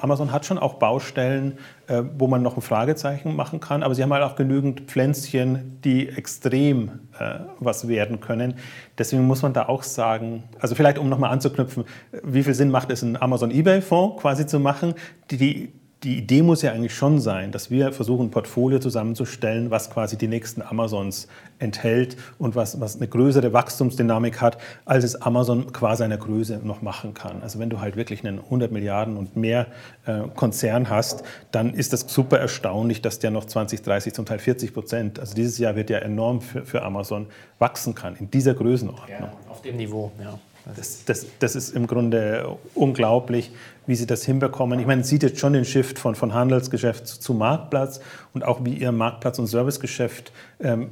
Amazon 0.00 0.32
hat 0.32 0.46
schon 0.46 0.58
auch 0.58 0.74
Baustellen, 0.74 1.58
äh, 1.88 2.02
wo 2.16 2.28
man 2.28 2.42
noch 2.42 2.56
ein 2.56 2.62
Fragezeichen 2.62 3.34
machen 3.34 3.60
kann, 3.60 3.82
aber 3.82 3.94
sie 3.94 4.02
haben 4.02 4.12
halt 4.12 4.22
auch 4.22 4.36
genügend 4.36 4.82
Pflänzchen, 4.82 5.80
die 5.82 6.08
extrem 6.08 7.00
äh, 7.18 7.40
was 7.58 7.88
werden 7.88 8.20
können. 8.20 8.54
Deswegen 8.96 9.26
muss 9.26 9.42
man 9.42 9.52
da 9.52 9.68
auch 9.68 9.82
sagen, 9.82 10.44
also 10.60 10.74
vielleicht 10.74 10.98
um 10.98 11.08
nochmal 11.08 11.30
anzuknüpfen, 11.30 11.84
wie 12.22 12.42
viel 12.42 12.54
Sinn 12.54 12.70
macht 12.70 12.90
es, 12.90 13.02
einen 13.02 13.16
Amazon-Ebay-Fonds 13.16 14.22
quasi 14.22 14.46
zu 14.46 14.60
machen, 14.60 14.94
die, 15.30 15.36
die 15.36 15.72
die 16.04 16.18
Idee 16.18 16.42
muss 16.42 16.62
ja 16.62 16.72
eigentlich 16.72 16.94
schon 16.94 17.20
sein, 17.20 17.52
dass 17.52 17.70
wir 17.70 17.92
versuchen, 17.92 18.26
ein 18.26 18.30
Portfolio 18.30 18.80
zusammenzustellen, 18.80 19.70
was 19.70 19.88
quasi 19.90 20.18
die 20.18 20.26
nächsten 20.26 20.60
Amazons 20.60 21.28
enthält 21.60 22.16
und 22.38 22.56
was, 22.56 22.80
was 22.80 22.96
eine 22.96 23.06
größere 23.06 23.52
Wachstumsdynamik 23.52 24.40
hat, 24.40 24.58
als 24.84 25.04
es 25.04 25.22
Amazon 25.22 25.72
quasi 25.72 26.02
einer 26.02 26.16
Größe 26.16 26.60
noch 26.64 26.82
machen 26.82 27.14
kann. 27.14 27.42
Also 27.42 27.60
wenn 27.60 27.70
du 27.70 27.80
halt 27.80 27.94
wirklich 27.94 28.26
einen 28.26 28.40
100 28.40 28.72
Milliarden 28.72 29.16
und 29.16 29.36
mehr 29.36 29.68
äh, 30.06 30.22
Konzern 30.34 30.90
hast, 30.90 31.22
dann 31.52 31.72
ist 31.72 31.92
das 31.92 32.00
super 32.08 32.38
erstaunlich, 32.38 33.00
dass 33.00 33.20
der 33.20 33.30
noch 33.30 33.44
20, 33.44 33.82
30, 33.82 34.12
zum 34.12 34.26
Teil 34.26 34.40
40 34.40 34.74
Prozent, 34.74 35.20
also 35.20 35.34
dieses 35.34 35.58
Jahr 35.58 35.76
wird 35.76 35.88
ja 35.88 35.98
enorm 35.98 36.40
für, 36.40 36.64
für 36.64 36.82
Amazon 36.82 37.26
wachsen 37.60 37.94
kann, 37.94 38.16
in 38.16 38.28
dieser 38.28 38.54
Größenordnung. 38.54 39.20
Ja, 39.20 39.32
auf 39.48 39.62
dem 39.62 39.76
Niveau, 39.76 40.10
ja. 40.20 40.38
Das, 40.76 41.04
das, 41.04 41.26
das, 41.40 41.56
ist 41.56 41.70
im 41.70 41.88
Grunde 41.88 42.56
unglaublich, 42.74 43.50
wie 43.86 43.96
sie 43.96 44.06
das 44.06 44.24
hinbekommen. 44.24 44.78
Ich 44.78 44.86
meine, 44.86 44.98
man 44.98 45.04
sieht 45.04 45.24
jetzt 45.24 45.40
schon 45.40 45.54
den 45.54 45.64
Shift 45.64 45.98
von, 45.98 46.14
von 46.14 46.34
Handelsgeschäft 46.34 47.06
zu, 47.06 47.18
zu 47.18 47.34
Marktplatz 47.34 48.00
und 48.32 48.44
auch 48.44 48.64
wie 48.64 48.74
ihr 48.74 48.92
Marktplatz- 48.92 49.40
und 49.40 49.48
Servicegeschäft 49.48 50.32
ähm, 50.60 50.90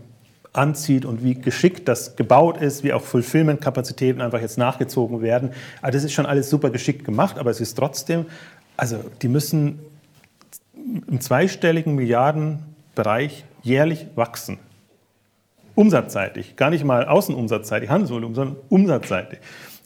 anzieht 0.52 1.04
und 1.04 1.22
wie 1.22 1.34
geschickt 1.34 1.86
das 1.86 2.16
gebaut 2.16 2.60
ist, 2.60 2.82
wie 2.82 2.92
auch 2.92 3.02
Fulfillment-Kapazitäten 3.02 4.20
einfach 4.20 4.40
jetzt 4.40 4.58
nachgezogen 4.58 5.22
werden. 5.22 5.52
Also 5.82 5.96
das 5.96 6.04
ist 6.04 6.12
schon 6.12 6.26
alles 6.26 6.50
super 6.50 6.70
geschickt 6.70 7.04
gemacht, 7.04 7.38
aber 7.38 7.50
es 7.50 7.60
ist 7.60 7.74
trotzdem, 7.74 8.26
also 8.76 8.98
die 9.22 9.28
müssen 9.28 9.78
im 11.06 11.20
zweistelligen 11.20 11.94
Milliardenbereich 11.94 13.44
jährlich 13.62 14.08
wachsen 14.16 14.58
umsatzseitig, 15.80 16.56
gar 16.56 16.68
nicht 16.68 16.84
mal 16.84 17.06
außenumsatzseitig, 17.06 17.88
Handelsvolumen, 17.88 18.34
sondern 18.34 18.56
umsatzseitig. 18.68 19.38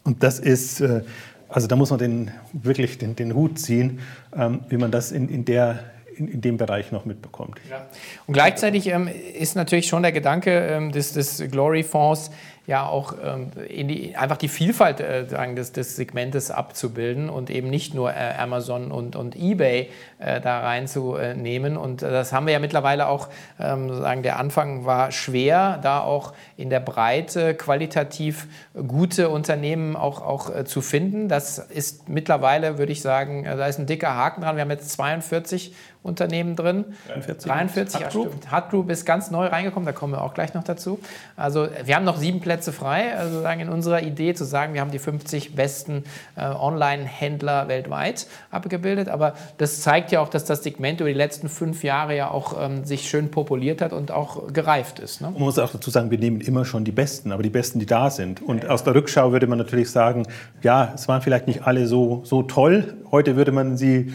Und 0.03 0.25
das 0.25 0.41
ist, 0.41 0.81
äh, 0.81 1.03
also 1.49 1.69
da 1.69 1.77
muss 1.77 1.91
man 1.91 2.01
den, 2.01 2.33
wirklich 2.53 2.99
den, 2.99 3.15
den 3.15 3.33
Hut 3.33 3.61
ziehen, 3.61 4.01
ähm, 4.37 4.63
wie 4.69 4.77
man 4.77 4.91
das 4.91 5.13
in, 5.13 5.29
in 5.29 5.45
der 5.45 5.79
in, 6.17 6.29
in, 6.29 6.41
dem 6.41 6.57
Bereich 6.57 6.93
noch 6.93 7.05
mitbekommt. 7.05 7.61
Ja. 7.71 7.87
Und 8.27 8.35
gleichzeitig 8.35 8.87
ähm, 8.89 9.09
ist 9.39 9.57
natürlich 9.57 9.87
schon 9.87 10.03
der 10.03 10.13
Gedanke 10.13 10.51
ähm, 10.51 10.93
des, 10.93 11.13
des 11.13 11.43
Glory-Fonds, 11.51 12.31
ja 12.67 12.87
auch 12.87 13.15
ähm, 13.23 13.51
die, 13.69 14.17
einfach 14.17 14.39
die 14.39 14.49
Vielfalt 14.49 15.01
äh, 15.01 15.27
des, 15.55 15.73
des 15.73 15.97
Segmentes 15.97 16.51
abzubilden 16.51 17.29
und 17.29 17.51
eben 17.51 17.69
nicht 17.69 17.95
nur 17.95 18.13
äh, 18.13 18.35
Amazon 18.39 18.91
und, 18.91 19.17
und 19.17 19.37
eBay 19.37 19.91
äh, 20.19 20.41
da 20.41 20.61
reinzunehmen. 20.61 21.77
Und 21.77 22.01
das 22.01 22.33
haben 22.33 22.47
wir 22.47 22.55
ja 22.55 22.59
mittlerweile 22.59 23.09
auch, 23.09 23.29
ähm, 23.61 23.93
sagen, 23.95 24.23
der 24.23 24.39
Anfang 24.39 24.87
war 24.87 25.13
schwer, 25.13 25.79
da 25.83 26.01
auch 26.01 26.33
in 26.57 26.71
der 26.71 26.81
Breite 26.81 27.55
qualitativ 27.55 28.47
gute 28.89 29.29
Unternehmen 29.29 29.95
auch, 29.95 30.23
auch 30.23 30.55
äh, 30.55 30.65
zu 30.65 30.81
finden. 30.81 31.29
Das 31.29 31.59
ist 31.59 32.09
mittlerweile, 32.09 32.79
würde 32.79 32.93
ich 32.93 33.03
sagen, 33.03 33.45
äh, 33.45 33.57
da 33.57 33.67
ist 33.67 33.79
ein 33.79 33.87
dicker 33.87 34.15
Haken 34.15 34.41
dran. 34.41 34.57
Wir 34.57 34.63
haben 34.63 34.71
jetzt 34.71 34.91
42 34.93 35.75
Unternehmen 36.05 36.55
drin. 36.55 36.85
43. 37.09 37.51
43 37.51 38.01
ja, 38.01 38.11
stimmt. 38.11 38.53
Hut 38.53 38.69
Group 38.69 38.91
ist 38.91 39.07
ganz 39.07 39.31
neu 39.31 39.47
reingekommen, 39.47 39.87
da 39.87 39.93
kommen 39.93 40.13
wir 40.13 40.23
auch 40.23 40.35
gleich 40.35 40.53
noch 40.53 40.63
dazu. 40.63 41.01
Also 41.35 41.67
wir 41.85 41.97
haben 41.97 42.05
noch 42.05 42.19
sieben 42.19 42.41
Plätze 42.41 42.73
frei, 42.73 43.17
also 43.17 43.41
sagen 43.41 43.61
in 43.61 43.71
unserer 43.71 44.03
Idee 44.03 44.35
zu 44.35 44.45
sagen, 44.45 44.75
wir 44.75 44.83
haben 44.83 44.91
die 44.91 44.99
50 44.99 45.55
besten 45.55 46.05
äh, 46.37 46.45
Online-Händler 46.45 47.69
weltweit 47.69 48.27
abgebildet. 48.51 49.09
Aber 49.09 49.33
das 49.57 49.81
zeigt 49.81 50.13
ja 50.13 50.21
auch, 50.21 50.29
dass 50.29 50.45
das 50.45 50.63
Segment 50.63 51.01
über 51.01 51.09
die 51.09 51.15
letzten 51.15 51.49
fünf 51.49 51.83
Jahre 51.83 52.15
ja 52.15 52.31
auch 52.31 52.55
ähm, 52.61 52.85
sich 52.85 53.09
schön 53.09 53.31
populiert 53.31 53.81
hat 53.81 53.95
und 53.95 54.11
auch 54.11 54.53
gereift 54.53 54.99
ist. 54.99 55.23
Ne? 55.23 55.31
Man 55.31 55.41
muss 55.41 55.59
auch 55.59 55.73
dazu 55.73 55.89
sagen, 55.89 56.11
wir 56.11 56.19
nehmen 56.19 56.43
immer 56.43 56.67
schon 56.67 56.85
die 56.85 56.93
Besten, 56.93 57.33
aber 57.33 57.43
die 57.43 57.51
Besten, 57.51 57.79
die 57.79 57.87
da 57.87 58.11
sind. 58.11 58.43
Und 58.43 58.65
ja, 58.65 58.69
aus 58.69 58.85
der 58.85 58.95
Rückschau 58.95 59.33
würde 59.33 59.47
man 59.47 59.57
natürlich 59.57 59.91
sagen, 59.91 60.27
ja, 60.63 60.93
es 60.95 61.09
waren 61.09 61.23
vielleicht 61.23 61.47
nicht 61.47 61.67
alle 61.67 61.87
so, 61.87 62.21
so 62.25 62.43
toll. 62.43 62.95
Heute 63.11 63.37
würde 63.37 63.53
man 63.53 63.79
sie 63.79 64.13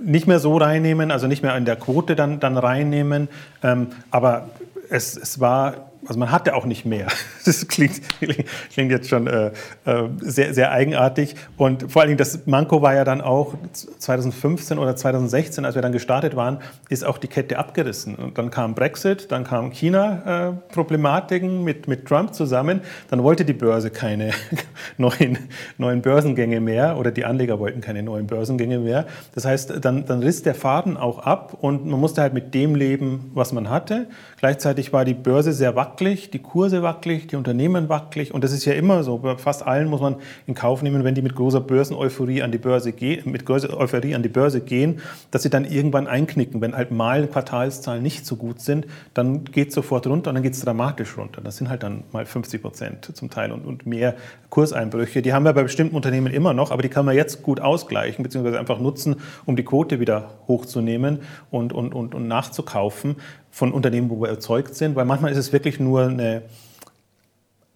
nicht 0.00 0.26
mehr 0.26 0.38
so 0.38 0.56
reinnehmen, 0.56 1.10
also 1.10 1.26
nicht 1.26 1.42
mehr 1.42 1.56
in 1.56 1.64
der 1.64 1.76
Quote 1.76 2.16
dann, 2.16 2.40
dann 2.40 2.56
reinnehmen. 2.56 3.28
Ähm, 3.62 3.88
aber 4.10 4.50
es, 4.90 5.16
es 5.16 5.40
war 5.40 5.87
also 6.08 6.18
man 6.18 6.32
hatte 6.32 6.54
auch 6.54 6.64
nicht 6.64 6.84
mehr. 6.86 7.06
Das 7.44 7.66
klingt, 7.66 8.02
klingt 8.74 8.90
jetzt 8.90 9.08
schon 9.08 9.26
äh, 9.26 9.52
äh, 9.86 10.08
sehr, 10.20 10.52
sehr 10.52 10.70
eigenartig. 10.70 11.34
Und 11.56 11.90
vor 11.90 12.02
allen 12.02 12.08
Dingen, 12.10 12.18
das 12.18 12.40
Manko 12.44 12.82
war 12.82 12.94
ja 12.94 13.04
dann 13.04 13.22
auch 13.22 13.54
2015 13.72 14.78
oder 14.78 14.96
2016, 14.96 15.64
als 15.64 15.74
wir 15.74 15.80
dann 15.80 15.92
gestartet 15.92 16.36
waren, 16.36 16.58
ist 16.90 17.06
auch 17.06 17.16
die 17.16 17.28
Kette 17.28 17.58
abgerissen. 17.58 18.16
Und 18.16 18.36
dann 18.36 18.50
kam 18.50 18.74
Brexit, 18.74 19.32
dann 19.32 19.44
kam 19.44 19.70
China-Problematiken 19.70 21.60
äh, 21.60 21.62
mit, 21.62 21.88
mit 21.88 22.04
Trump 22.06 22.34
zusammen. 22.34 22.82
Dann 23.08 23.22
wollte 23.22 23.46
die 23.46 23.54
Börse 23.54 23.88
keine 23.88 24.32
neuen, 24.98 25.38
neuen 25.78 26.02
Börsengänge 26.02 26.60
mehr 26.60 26.98
oder 26.98 27.10
die 27.10 27.24
Anleger 27.24 27.58
wollten 27.58 27.80
keine 27.80 28.02
neuen 28.02 28.26
Börsengänge 28.26 28.78
mehr. 28.78 29.06
Das 29.34 29.46
heißt, 29.46 29.82
dann, 29.82 30.04
dann 30.04 30.22
riss 30.22 30.42
der 30.42 30.54
Faden 30.54 30.98
auch 30.98 31.20
ab 31.20 31.56
und 31.62 31.86
man 31.86 31.98
musste 31.98 32.20
halt 32.20 32.34
mit 32.34 32.52
dem 32.52 32.74
leben, 32.74 33.30
was 33.32 33.54
man 33.54 33.70
hatte. 33.70 34.06
Gleichzeitig 34.38 34.92
war 34.92 35.06
die 35.06 35.14
Börse 35.14 35.54
sehr 35.54 35.74
wackelig 35.74 35.97
wackelig, 35.98 36.30
die 36.30 36.38
Kurse 36.38 36.82
wackelig, 36.82 37.26
die 37.26 37.34
Unternehmen 37.34 37.88
wackelig. 37.88 38.32
Und 38.32 38.44
das 38.44 38.52
ist 38.52 38.64
ja 38.64 38.72
immer 38.74 39.02
so. 39.02 39.18
Bei 39.18 39.36
fast 39.36 39.66
allen 39.66 39.88
muss 39.88 40.00
man 40.00 40.16
in 40.46 40.54
Kauf 40.54 40.80
nehmen, 40.80 41.02
wenn 41.02 41.16
die 41.16 41.22
mit 41.22 41.34
großer 41.34 41.60
Börseneuphorie 41.60 42.42
an 42.42 42.52
die 42.52 42.58
Börse 42.58 42.92
gehen, 42.92 43.28
mit 43.30 43.48
Euphorie 43.50 44.14
an 44.14 44.22
die 44.22 44.28
Börse 44.28 44.60
gehen, 44.60 45.00
dass 45.32 45.42
sie 45.42 45.50
dann 45.50 45.64
irgendwann 45.64 46.06
einknicken. 46.06 46.60
Wenn 46.60 46.76
halt 46.76 46.92
mal 46.92 47.26
Quartalszahlen 47.26 48.00
nicht 48.00 48.26
so 48.26 48.36
gut 48.36 48.60
sind, 48.60 48.86
dann 49.12 49.42
geht 49.44 49.70
es 49.70 49.74
sofort 49.74 50.06
runter 50.06 50.30
und 50.30 50.36
dann 50.36 50.42
geht 50.44 50.52
es 50.54 50.60
dramatisch 50.60 51.18
runter. 51.18 51.40
Das 51.42 51.56
sind 51.56 51.68
halt 51.68 51.82
dann 51.82 52.04
mal 52.12 52.24
50 52.24 52.62
Prozent 52.62 53.16
zum 53.16 53.28
Teil 53.28 53.50
und, 53.50 53.66
und 53.66 53.84
mehr 53.84 54.14
Kurseinbrüche. 54.50 55.20
Die 55.20 55.32
haben 55.32 55.44
wir 55.44 55.52
bei 55.52 55.64
bestimmten 55.64 55.96
Unternehmen 55.96 56.32
immer 56.32 56.52
noch, 56.52 56.70
aber 56.70 56.82
die 56.82 56.88
kann 56.90 57.06
man 57.06 57.16
jetzt 57.16 57.42
gut 57.42 57.60
ausgleichen, 57.60 58.22
beziehungsweise 58.22 58.60
einfach 58.60 58.78
nutzen, 58.78 59.16
um 59.46 59.56
die 59.56 59.64
Quote 59.64 59.98
wieder 59.98 60.34
hochzunehmen 60.46 61.20
und, 61.50 61.72
und, 61.72 61.92
und, 61.92 62.14
und 62.14 62.28
nachzukaufen 62.28 63.16
von 63.50 63.72
Unternehmen, 63.72 64.10
wo 64.10 64.20
wir 64.20 64.28
erzeugt 64.28 64.74
sind, 64.74 64.96
weil 64.96 65.04
manchmal 65.04 65.32
ist 65.32 65.38
es 65.38 65.52
wirklich 65.52 65.80
nur 65.80 66.06
eine, 66.06 66.42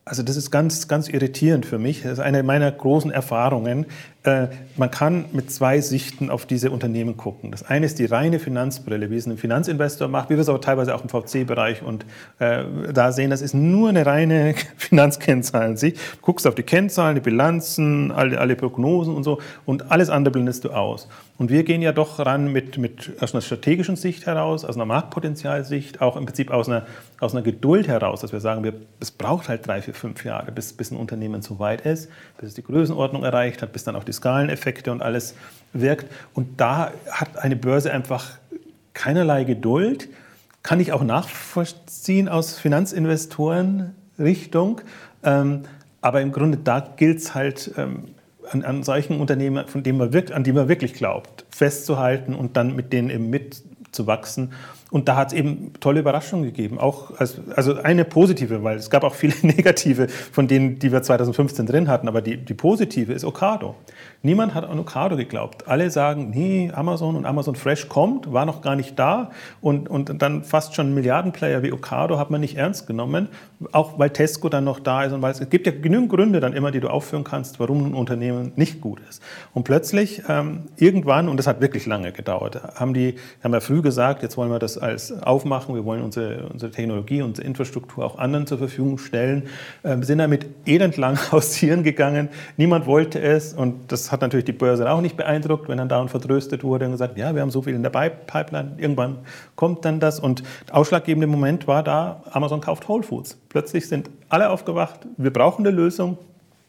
also 0.05 0.23
das 0.23 0.37
ist 0.37 0.51
ganz, 0.51 0.89
ganz 0.89 1.09
irritierend 1.09 1.67
für 1.67 1.79
mich. 1.79 2.03
Das 2.03 2.13
ist 2.13 2.19
eine 2.21 2.43
meiner 2.43 2.71
großen 2.71 3.11
Erfahrungen, 3.11 3.87
man 4.25 4.91
kann 4.91 5.25
mit 5.33 5.51
zwei 5.51 5.81
Sichten 5.81 6.31
auf 6.31 6.47
diese 6.47 6.71
Unternehmen 6.71 7.17
gucken. 7.17 7.51
Das 7.51 7.65
eine 7.65 7.87
ist 7.87 7.99
die 7.99 8.05
reine 8.05 8.39
Finanzbrille, 8.39 9.11
wie 9.11 9.17
es 9.17 9.27
ein 9.27 9.37
Finanzinvestor 9.37 10.07
macht, 10.07 10.31
wie 10.31 10.35
wir 10.35 10.43
es 10.43 10.49
auch 10.49 10.61
teilweise 10.61 10.95
auch 10.95 11.03
im 11.03 11.09
VC-Bereich 11.09 11.83
und 11.83 12.07
äh, 12.39 12.63
da 12.93 13.11
sehen, 13.11 13.31
das 13.31 13.43
ist 13.43 13.53
nur 13.53 13.89
eine 13.89 14.07
reine 14.07 14.55
Finanzkennzahlensicht. 14.77 15.97
Du 15.97 16.21
guckst 16.21 16.47
auf 16.47 16.55
die 16.55 16.63
Kennzahlen, 16.63 17.17
die 17.17 17.21
Bilanzen, 17.21 18.13
alle, 18.13 18.39
alle 18.39 18.55
Prognosen 18.55 19.13
und 19.17 19.25
so 19.25 19.41
und 19.67 19.91
alles 19.91 20.09
andere 20.09 20.31
blendest 20.31 20.65
du 20.65 20.71
aus. 20.71 21.09
Und 21.39 21.51
wir 21.51 21.65
gehen 21.65 21.83
ja 21.83 21.91
doch 21.91 22.21
ran 22.21 22.53
mit, 22.53 22.79
mit 22.79 23.21
aus 23.21 23.35
einer 23.35 23.41
strategischen 23.41 23.97
Sicht 23.97 24.27
heraus, 24.27 24.65
aus 24.65 24.77
einer 24.77 24.85
Marktpotenzialsicht, 24.85 26.01
auch 26.01 26.17
im 26.17 26.27
Prinzip 26.27 26.53
aus 26.53 26.69
einer, 26.69 26.87
aus 27.19 27.35
einer 27.35 27.43
Geduld 27.43 27.89
heraus, 27.89 28.21
dass 28.21 28.33
wir 28.33 28.39
sagen, 28.39 28.63
wir, 28.63 28.75
es 29.01 29.11
braucht 29.11 29.49
halt 29.49 29.67
drei, 29.67 29.83
vier, 29.83 29.95
fünf 29.95 30.25
Jahre, 30.25 30.53
bis, 30.53 30.73
bis 30.73 30.93
ein 30.93 30.97
Unternehmen 30.97 31.43
so 31.43 31.59
weit 31.59 31.81
ist, 31.81 32.09
bis 32.39 32.51
es 32.51 32.55
die 32.55 32.63
Größenordnung 32.63 33.25
erreicht 33.25 33.61
hat, 33.61 33.73
bis 33.73 33.83
dann 33.83 33.97
auch 33.97 34.05
die 34.05 34.12
die 34.13 34.17
Skaleneffekte 34.17 34.93
und 34.93 35.03
alles 35.03 35.35
wirkt. 35.73 36.07
Und 36.35 36.61
da 36.61 36.93
hat 37.11 37.39
eine 37.39 37.57
Börse 37.57 37.91
einfach 37.93 38.39
keinerlei 38.93 39.43
Geduld. 39.45 40.11
Kann 40.63 40.79
ich 40.81 40.93
auch 40.93 41.03
nachvollziehen 41.03 42.29
aus 42.29 42.59
Finanzinvestoren-Richtung. 42.59 44.83
Ähm, 45.25 45.63
aber 46.01 46.21
im 46.21 46.33
Grunde 46.33 46.59
da 46.59 46.81
gilt 46.97 47.19
es 47.19 47.35
halt 47.35 47.73
ähm, 47.77 48.05
an, 48.51 48.65
an, 48.65 48.83
solchen 48.83 49.21
Unternehmen, 49.21 49.67
von 49.67 49.83
denen 49.83 49.99
man 49.99 50.13
wirkt, 50.13 50.33
an 50.33 50.45
die 50.45 50.53
man 50.53 50.69
wirklich 50.69 50.95
glaubt, 50.95 51.45
festzuhalten 51.51 52.35
und 52.35 52.57
dann 52.57 52.77
mit 52.77 52.93
denen 52.93 53.09
eben 53.09 53.31
mitzuwachsen. 53.31 54.53
Und 54.93 55.09
da 55.09 55.17
hat 55.17 55.29
es 55.29 55.33
eben 55.33 55.73
tolle 55.81 56.01
Überraschungen 56.01 56.45
gegeben. 56.45 56.79
Auch 56.79 57.19
als, 57.19 57.41
also 57.57 57.77
eine 57.77 58.05
positive, 58.05 58.63
weil 58.63 58.77
es 58.77 58.91
gab 58.91 59.05
auch 59.05 59.15
viele 59.15 59.33
negative 59.43 60.07
von 60.09 60.49
denen, 60.49 60.79
die 60.79 60.93
wir 60.93 61.03
2015 61.03 61.65
drin 61.65 61.89
hatten. 61.89 62.09
Aber 62.09 62.21
die, 62.21 62.37
die 62.37 62.53
positive 62.53 63.11
ist 63.11 63.25
Okado. 63.25 63.75
Niemand 64.21 64.55
hat 64.55 64.69
an 64.69 64.79
Okado 64.79 65.17
geglaubt. 65.17 65.67
Alle 65.67 65.91
sagen, 65.91 66.29
nee, 66.29 66.71
Amazon 66.75 67.17
und 67.17 67.25
Amazon 67.25 67.55
Fresh 67.55 67.89
kommt, 67.89 68.35
war 68.35 68.45
noch 68.45 68.61
gar 68.61 68.77
nicht 68.77 68.99
da. 68.99 69.31
Und, 69.63 69.89
und 69.89 70.21
dann 70.21 70.45
fast 70.45 70.75
schon 70.75 70.93
Milliardenplayer 70.93 71.63
wie 71.63 71.73
Okado 71.73 72.19
hat 72.19 72.31
man 72.31 72.43
nicht 72.43 72.59
ernst 72.59 72.87
genommen, 72.87 73.29
auch 73.73 73.99
weil 73.99 74.11
Tesco 74.11 74.51
dann 74.51 74.65
noch 74.65 74.79
da 74.79 75.05
ist. 75.05 75.15
Und 75.15 75.23
weil 75.23 75.33
es, 75.33 75.41
es 75.41 75.49
gibt 75.49 75.67
ja 75.67 75.73
genügend 75.73 76.11
Gründe 76.11 76.41
dann 76.41 76.53
immer, 76.53 76.71
die 76.71 76.81
du 76.81 76.89
aufführen 76.89 77.25
kannst, 77.25 77.59
warum 77.61 77.87
ein 77.87 77.95
Unternehmen 77.95 78.53
nicht 78.57 78.83
gut 78.83 79.01
ist. 79.09 79.23
Und 79.55 79.65
plötzlich, 79.65 80.23
ähm, 80.29 80.65
irgendwann, 80.77 81.31
und 81.31 81.39
das 81.39 81.47
hat 81.47 81.63
wirklich 81.63 81.87
lange 81.87 82.13
gedauert, 82.13 82.61
haben 82.75 82.93
die 82.93 83.15
haben 83.43 83.55
ja 83.55 83.61
früh 83.61 83.81
gesagt, 83.81 84.23
jetzt 84.23 84.37
wollen 84.37 84.51
wir 84.51 84.59
das 84.59 84.82
als 84.83 85.23
aufmachen, 85.23 85.75
wir 85.75 85.85
wollen 85.85 86.03
unsere, 86.03 86.49
unsere 86.49 86.71
Technologie, 86.73 87.23
unsere 87.23 87.47
Infrastruktur 87.47 88.05
auch 88.05 88.19
anderen 88.19 88.47
zur 88.47 88.59
Verfügung 88.59 88.99
stellen. 88.99 89.45
Ähm, 89.85 90.01
wir 90.01 90.07
sind 90.07 90.19
damit 90.19 90.47
elendlang 90.67 91.19
hausieren 91.33 91.83
gegangen. 91.83 92.29
Niemand 92.57 92.87
wollte 92.87 93.21
es 93.21 93.55
und 93.55 93.93
das 93.93 94.13
hat 94.13 94.21
natürlich 94.21 94.45
die 94.45 94.53
Börse 94.53 94.91
auch 94.91 95.01
nicht 95.01 95.17
beeindruckt, 95.17 95.69
wenn 95.69 95.79
dann 95.79 95.89
da 95.89 96.01
und 96.01 96.11
vertröstet 96.11 96.65
wurde 96.65 96.87
und 96.87 96.93
gesagt, 96.93 97.17
ja, 97.17 97.35
wir 97.35 97.43
haben 97.43 97.51
so 97.51 97.63
viel 97.63 97.75
in 97.75 97.83
der 97.83 97.91
Pipeline, 97.91 98.73
irgendwann 98.77 99.19
kommt 99.57 99.85
dann 99.85 100.01
das. 100.01 100.21
Und 100.21 100.43
der 100.69 100.77
ausschlaggebende 100.77 101.27
Moment 101.27 101.67
war 101.67 101.83
da, 101.83 102.23
Amazon 102.31 102.61
kauft 102.61 102.89
Whole 102.89 103.03
Foods. 103.03 103.39
Plötzlich 103.49 103.89
sind 103.89 104.11
alle 104.29 104.51
aufgewacht, 104.51 105.07
wir 105.17 105.33
brauchen 105.33 105.67
eine 105.67 105.75
Lösung, 105.75 106.19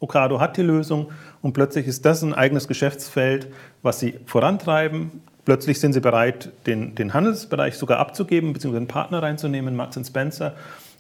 Ocado 0.04 0.42
hat 0.42 0.58
die 0.58 0.62
Lösung 0.62 1.12
und 1.42 1.54
plötzlich 1.54 1.88
ist 1.88 2.06
das 2.06 2.22
ein 2.24 2.34
eigenes 2.34 2.68
Geschäftsfeld, 2.68 3.48
was 3.82 4.00
sie 4.02 4.20
vorantreiben. 4.26 5.22
Plötzlich 5.46 5.80
sind 5.80 5.94
sie 5.94 6.00
bereit, 6.00 6.52
den, 6.66 6.96
den 6.96 7.14
Handelsbereich 7.14 7.78
sogar 7.78 8.00
abzugeben, 8.00 8.54
beziehungsweise 8.54 8.80
einen 8.80 8.88
Partner 8.88 9.22
reinzunehmen, 9.22 9.76
Marks 9.76 10.00
Spencer, 10.08 10.54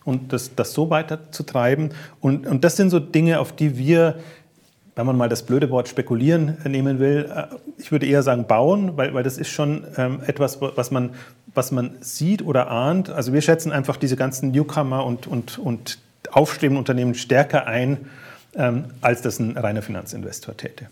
und 0.06 0.34
das, 0.34 0.54
das 0.56 0.74
so 0.74 0.90
weiterzutreiben. 0.90 1.92
Und, 2.20 2.46
und 2.46 2.64
das 2.64 2.76
sind 2.76 2.90
so 2.90 3.00
Dinge, 3.00 3.40
auf 3.40 3.54
die 3.54 3.78
wir 3.78 4.16
wenn 4.96 5.06
man 5.06 5.18
mal 5.18 5.30
das 5.30 5.44
blöde 5.44 5.70
Wort 5.70 5.88
spekulieren 5.88 6.58
nehmen 6.66 7.00
will, 7.00 7.30
äh, 7.34 7.46
ich 7.78 7.92
würde 7.92 8.06
eher 8.06 8.24
sagen 8.24 8.46
bauen, 8.46 8.96
weil, 8.96 9.14
weil 9.14 9.24
das 9.24 9.38
ist 9.38 9.50
schon 9.50 9.86
ähm, 9.98 10.22
etwas, 10.26 10.60
was 10.62 10.92
man, 10.92 11.12
was 11.54 11.72
man 11.72 11.96
sieht 12.02 12.44
oder 12.44 12.70
ahnt. 12.70 13.10
Also 13.10 13.34
wir 13.34 13.42
schätzen 13.42 13.72
einfach 13.72 13.98
diese 13.98 14.16
ganzen 14.16 14.52
Newcomer 14.52 15.06
und, 15.06 15.28
und, 15.28 15.58
und 15.58 16.00
aufstrebenden 16.32 16.80
Unternehmen 16.80 17.16
stärker 17.16 17.66
ein, 17.68 18.10
ähm, 18.56 18.86
als 19.02 19.22
das 19.22 19.40
ein 19.40 19.58
reiner 19.58 19.82
Finanzinvestor 19.82 20.56
täte. 20.56 20.88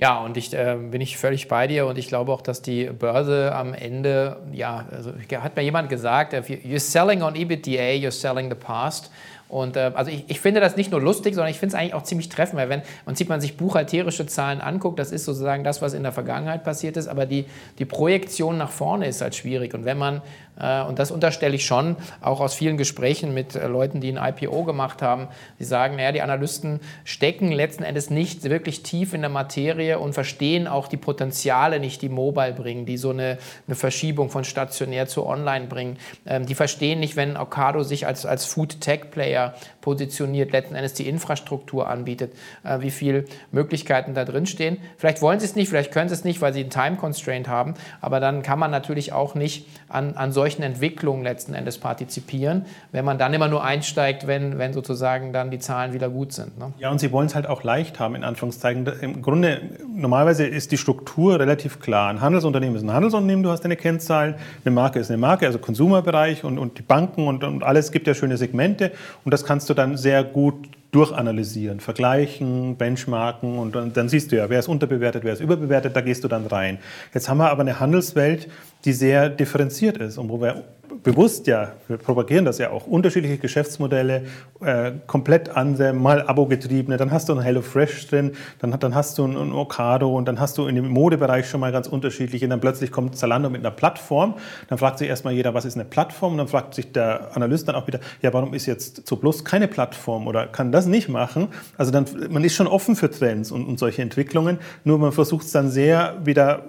Ja, 0.00 0.20
und 0.20 0.36
ich 0.36 0.54
äh, 0.54 0.76
bin 0.76 1.00
ich 1.00 1.18
völlig 1.18 1.48
bei 1.48 1.66
dir 1.66 1.86
und 1.86 1.98
ich 1.98 2.06
glaube 2.06 2.32
auch, 2.32 2.40
dass 2.40 2.62
die 2.62 2.84
Börse 2.84 3.52
am 3.52 3.74
Ende, 3.74 4.36
ja, 4.52 4.86
also 4.92 5.12
hat 5.42 5.56
mir 5.56 5.62
jemand 5.62 5.88
gesagt, 5.88 6.34
you're 6.34 6.78
selling 6.78 7.22
on 7.22 7.34
EBITDA, 7.34 7.98
you're 7.98 8.12
selling 8.12 8.48
the 8.48 8.54
past. 8.54 9.10
Und 9.48 9.76
äh, 9.76 9.92
also 9.94 10.10
ich, 10.10 10.24
ich, 10.28 10.40
finde 10.40 10.60
das 10.60 10.76
nicht 10.76 10.90
nur 10.90 11.00
lustig, 11.00 11.34
sondern 11.34 11.50
ich 11.50 11.58
finde 11.58 11.74
es 11.74 11.80
eigentlich 11.80 11.94
auch 11.94 12.02
ziemlich 12.02 12.28
treffend, 12.28 12.60
weil 12.60 12.68
wenn 12.68 12.82
man 13.06 13.16
sieht 13.16 13.30
man 13.30 13.40
sich 13.40 13.56
buchhalterische 13.56 14.26
Zahlen 14.26 14.60
anguckt, 14.60 14.98
das 14.98 15.10
ist 15.10 15.24
sozusagen 15.24 15.64
das, 15.64 15.80
was 15.80 15.94
in 15.94 16.02
der 16.02 16.12
Vergangenheit 16.12 16.64
passiert 16.64 16.98
ist, 16.98 17.08
aber 17.08 17.24
die, 17.24 17.46
die 17.78 17.86
Projektion 17.86 18.58
nach 18.58 18.70
vorne 18.70 19.06
ist 19.06 19.22
halt 19.22 19.34
schwierig. 19.34 19.72
Und 19.72 19.86
wenn 19.86 19.96
man, 19.96 20.20
äh, 20.60 20.82
und 20.82 20.98
das 20.98 21.10
unterstelle 21.10 21.54
ich 21.54 21.64
schon, 21.64 21.96
auch 22.20 22.40
aus 22.40 22.54
vielen 22.54 22.76
Gesprächen 22.76 23.32
mit 23.32 23.54
äh, 23.54 23.66
Leuten, 23.68 24.02
die 24.02 24.12
ein 24.12 24.34
IPO 24.34 24.64
gemacht 24.64 25.00
haben, 25.00 25.28
die 25.58 25.64
sagen, 25.64 25.96
naja, 25.96 26.12
die 26.12 26.20
Analysten 26.20 26.80
stecken 27.04 27.50
letzten 27.50 27.84
Endes 27.84 28.10
nicht 28.10 28.44
wirklich 28.44 28.82
tief 28.82 29.14
in 29.14 29.22
der 29.22 29.30
Materie 29.30 29.98
und 29.98 30.12
verstehen 30.12 30.68
auch 30.68 30.88
die 30.88 30.98
Potenziale 30.98 31.80
nicht, 31.80 32.02
die 32.02 32.10
Mobile 32.10 32.52
bringen, 32.52 32.84
die 32.84 32.98
so 32.98 33.10
eine, 33.10 33.38
eine 33.66 33.76
Verschiebung 33.76 34.28
von 34.28 34.44
stationär 34.44 35.06
zu 35.06 35.26
online 35.26 35.68
bringen. 35.68 35.96
Ähm, 36.26 36.44
die 36.44 36.54
verstehen 36.54 37.00
nicht, 37.00 37.16
wenn 37.16 37.38
Ocado 37.38 37.82
sich 37.82 38.06
als, 38.06 38.26
als 38.26 38.44
Food-Tech-Player 38.44 39.37
er 39.38 39.50
positioniert, 39.88 40.52
letzten 40.52 40.74
Endes 40.74 40.92
die 40.92 41.08
Infrastruktur 41.08 41.88
anbietet, 41.88 42.34
äh, 42.62 42.80
wie 42.80 42.90
viele 42.90 43.24
Möglichkeiten 43.52 44.12
da 44.12 44.26
drin 44.26 44.44
stehen. 44.44 44.76
Vielleicht 44.98 45.22
wollen 45.22 45.40
sie 45.40 45.46
es 45.46 45.56
nicht, 45.56 45.70
vielleicht 45.70 45.92
können 45.92 46.10
sie 46.10 46.14
es 46.14 46.24
nicht, 46.24 46.42
weil 46.42 46.52
sie 46.52 46.60
einen 46.60 46.68
Time 46.68 46.96
Constraint 46.96 47.48
haben, 47.48 47.72
aber 48.02 48.20
dann 48.20 48.42
kann 48.42 48.58
man 48.58 48.70
natürlich 48.70 49.14
auch 49.14 49.34
nicht 49.34 49.66
an, 49.88 50.12
an 50.14 50.32
solchen 50.32 50.62
Entwicklungen 50.62 51.22
letzten 51.22 51.54
Endes 51.54 51.78
partizipieren, 51.78 52.66
wenn 52.92 53.06
man 53.06 53.16
dann 53.16 53.32
immer 53.32 53.48
nur 53.48 53.64
einsteigt, 53.64 54.26
wenn, 54.26 54.58
wenn 54.58 54.74
sozusagen 54.74 55.32
dann 55.32 55.50
die 55.50 55.58
Zahlen 55.58 55.94
wieder 55.94 56.10
gut 56.10 56.34
sind. 56.34 56.58
Ne? 56.58 56.70
Ja, 56.78 56.90
und 56.90 56.98
sie 56.98 57.10
wollen 57.10 57.28
es 57.28 57.34
halt 57.34 57.46
auch 57.46 57.62
leicht 57.62 57.98
haben, 57.98 58.14
in 58.14 58.24
Anführungszeichen. 58.24 58.86
Im 59.00 59.22
Grunde, 59.22 59.62
normalerweise 59.90 60.46
ist 60.46 60.70
die 60.70 60.76
Struktur 60.76 61.40
relativ 61.40 61.80
klar. 61.80 62.10
Ein 62.10 62.20
Handelsunternehmen 62.20 62.76
ist 62.76 62.82
ein 62.82 62.92
Handelsunternehmen, 62.92 63.42
du 63.42 63.50
hast 63.50 63.62
deine 63.62 63.76
Kennzahlen, 63.76 64.34
eine 64.66 64.74
Marke 64.74 64.98
ist 64.98 65.08
eine 65.10 65.16
Marke, 65.16 65.46
also 65.46 65.58
Konsumerbereich 65.58 66.44
und, 66.44 66.58
und 66.58 66.76
die 66.76 66.82
Banken 66.82 67.26
und, 67.26 67.42
und 67.42 67.62
alles 67.62 67.90
gibt 67.90 68.06
ja 68.06 68.12
schöne 68.12 68.36
Segmente 68.36 68.92
und 69.24 69.32
das 69.32 69.46
kannst 69.46 69.70
du 69.70 69.74
dann 69.78 69.96
sehr 69.96 70.24
gut 70.24 70.68
durchanalysieren, 70.90 71.80
vergleichen, 71.80 72.76
benchmarken 72.76 73.58
und 73.58 73.74
dann, 73.74 73.92
dann, 73.92 74.08
siehst 74.08 74.32
du 74.32 74.36
ja, 74.36 74.48
wer 74.48 74.58
ist 74.58 74.68
unterbewertet, 74.68 75.22
wer 75.22 75.34
ist 75.34 75.40
überbewertet, 75.40 75.94
da 75.94 76.00
gehst 76.00 76.24
du 76.24 76.28
dann 76.28 76.46
rein. 76.46 76.78
Jetzt 77.12 77.28
haben 77.28 77.38
wir 77.38 77.50
aber 77.50 77.60
eine 77.60 77.78
Handelswelt, 77.78 78.48
die 78.84 78.92
sehr 78.92 79.28
differenziert 79.28 79.96
ist 79.98 80.18
und 80.18 80.28
wo 80.28 80.40
wir 80.40 80.64
bewusst 81.02 81.46
ja, 81.46 81.72
wir 81.86 81.96
propagieren 81.96 82.44
das 82.44 82.58
ja 82.58 82.70
auch, 82.70 82.86
unterschiedliche 82.86 83.38
Geschäftsmodelle, 83.38 84.24
äh, 84.60 84.92
komplett 85.06 85.50
andere, 85.50 85.92
mal 85.92 86.22
Abo-getriebene, 86.26 86.96
dann 86.96 87.10
hast 87.10 87.28
du 87.28 87.34
ein 87.34 87.40
HelloFresh 87.40 88.08
drin, 88.08 88.32
dann, 88.58 88.78
dann 88.78 88.94
hast 88.94 89.18
du 89.18 89.24
ein, 89.24 89.36
ein 89.36 89.52
Ocado 89.52 90.14
und 90.16 90.26
dann 90.26 90.40
hast 90.40 90.58
du 90.58 90.66
in 90.66 90.74
dem 90.74 90.88
Modebereich 90.88 91.48
schon 91.48 91.60
mal 91.60 91.72
ganz 91.72 91.86
unterschiedliche 91.86 92.46
und 92.46 92.50
dann 92.50 92.60
plötzlich 92.60 92.90
kommt 92.90 93.16
Zalando 93.16 93.50
mit 93.50 93.60
einer 93.60 93.70
Plattform, 93.70 94.34
dann 94.68 94.78
fragt 94.78 94.98
sich 94.98 95.08
erstmal 95.08 95.34
jeder, 95.34 95.54
was 95.54 95.64
ist 95.64 95.74
eine 95.74 95.84
Plattform 95.84 96.32
und 96.32 96.38
dann 96.38 96.48
fragt 96.48 96.74
sich 96.74 96.92
der 96.92 97.36
Analyst 97.36 97.68
dann 97.68 97.74
auch 97.74 97.86
wieder, 97.86 98.00
ja, 98.22 98.32
warum 98.32 98.54
ist 98.54 98.66
jetzt 98.66 99.04
Plus 99.18 99.44
keine 99.44 99.66
Plattform 99.66 100.28
oder 100.28 100.46
kann 100.46 100.70
das 100.70 100.86
nicht 100.86 101.08
machen? 101.08 101.48
Also 101.76 101.90
dann, 101.90 102.04
man 102.30 102.44
ist 102.44 102.54
schon 102.54 102.68
offen 102.68 102.94
für 102.94 103.10
Trends 103.10 103.50
und, 103.50 103.66
und 103.66 103.78
solche 103.78 104.00
Entwicklungen, 104.02 104.58
nur 104.84 104.98
man 104.98 105.10
versucht 105.10 105.46
es 105.46 105.52
dann 105.52 105.70
sehr 105.70 106.14
wieder 106.24 106.62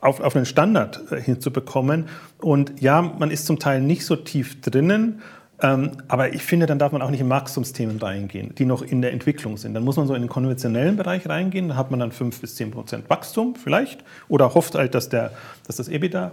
auf, 0.00 0.20
auf 0.20 0.36
einen 0.36 0.46
Standard 0.46 1.00
äh, 1.10 1.20
hinzubekommen. 1.20 2.06
Und 2.38 2.80
ja, 2.80 3.02
man 3.02 3.30
ist 3.30 3.46
zum 3.46 3.58
Teil 3.58 3.80
nicht 3.80 4.04
so 4.04 4.16
tief 4.16 4.60
drinnen, 4.60 5.22
ähm, 5.62 5.92
aber 6.08 6.34
ich 6.34 6.42
finde, 6.42 6.66
dann 6.66 6.78
darf 6.78 6.92
man 6.92 7.00
auch 7.00 7.10
nicht 7.10 7.20
in 7.20 7.30
Wachstumsthemen 7.30 7.98
reingehen, 7.98 8.54
die 8.56 8.66
noch 8.66 8.82
in 8.82 9.00
der 9.00 9.12
Entwicklung 9.12 9.56
sind. 9.56 9.72
Dann 9.74 9.84
muss 9.84 9.96
man 9.96 10.06
so 10.06 10.14
in 10.14 10.22
den 10.22 10.28
konventionellen 10.28 10.96
Bereich 10.96 11.28
reingehen, 11.28 11.68
da 11.68 11.76
hat 11.76 11.90
man 11.90 12.00
dann 12.00 12.12
5 12.12 12.40
bis 12.40 12.56
10 12.56 12.72
Prozent 12.72 13.08
Wachstum 13.08 13.54
vielleicht 13.54 14.04
oder 14.28 14.54
hofft 14.54 14.74
halt, 14.74 14.94
dass, 14.94 15.08
der, 15.08 15.32
dass 15.66 15.76
das 15.76 15.88
EBITDA 15.88 16.32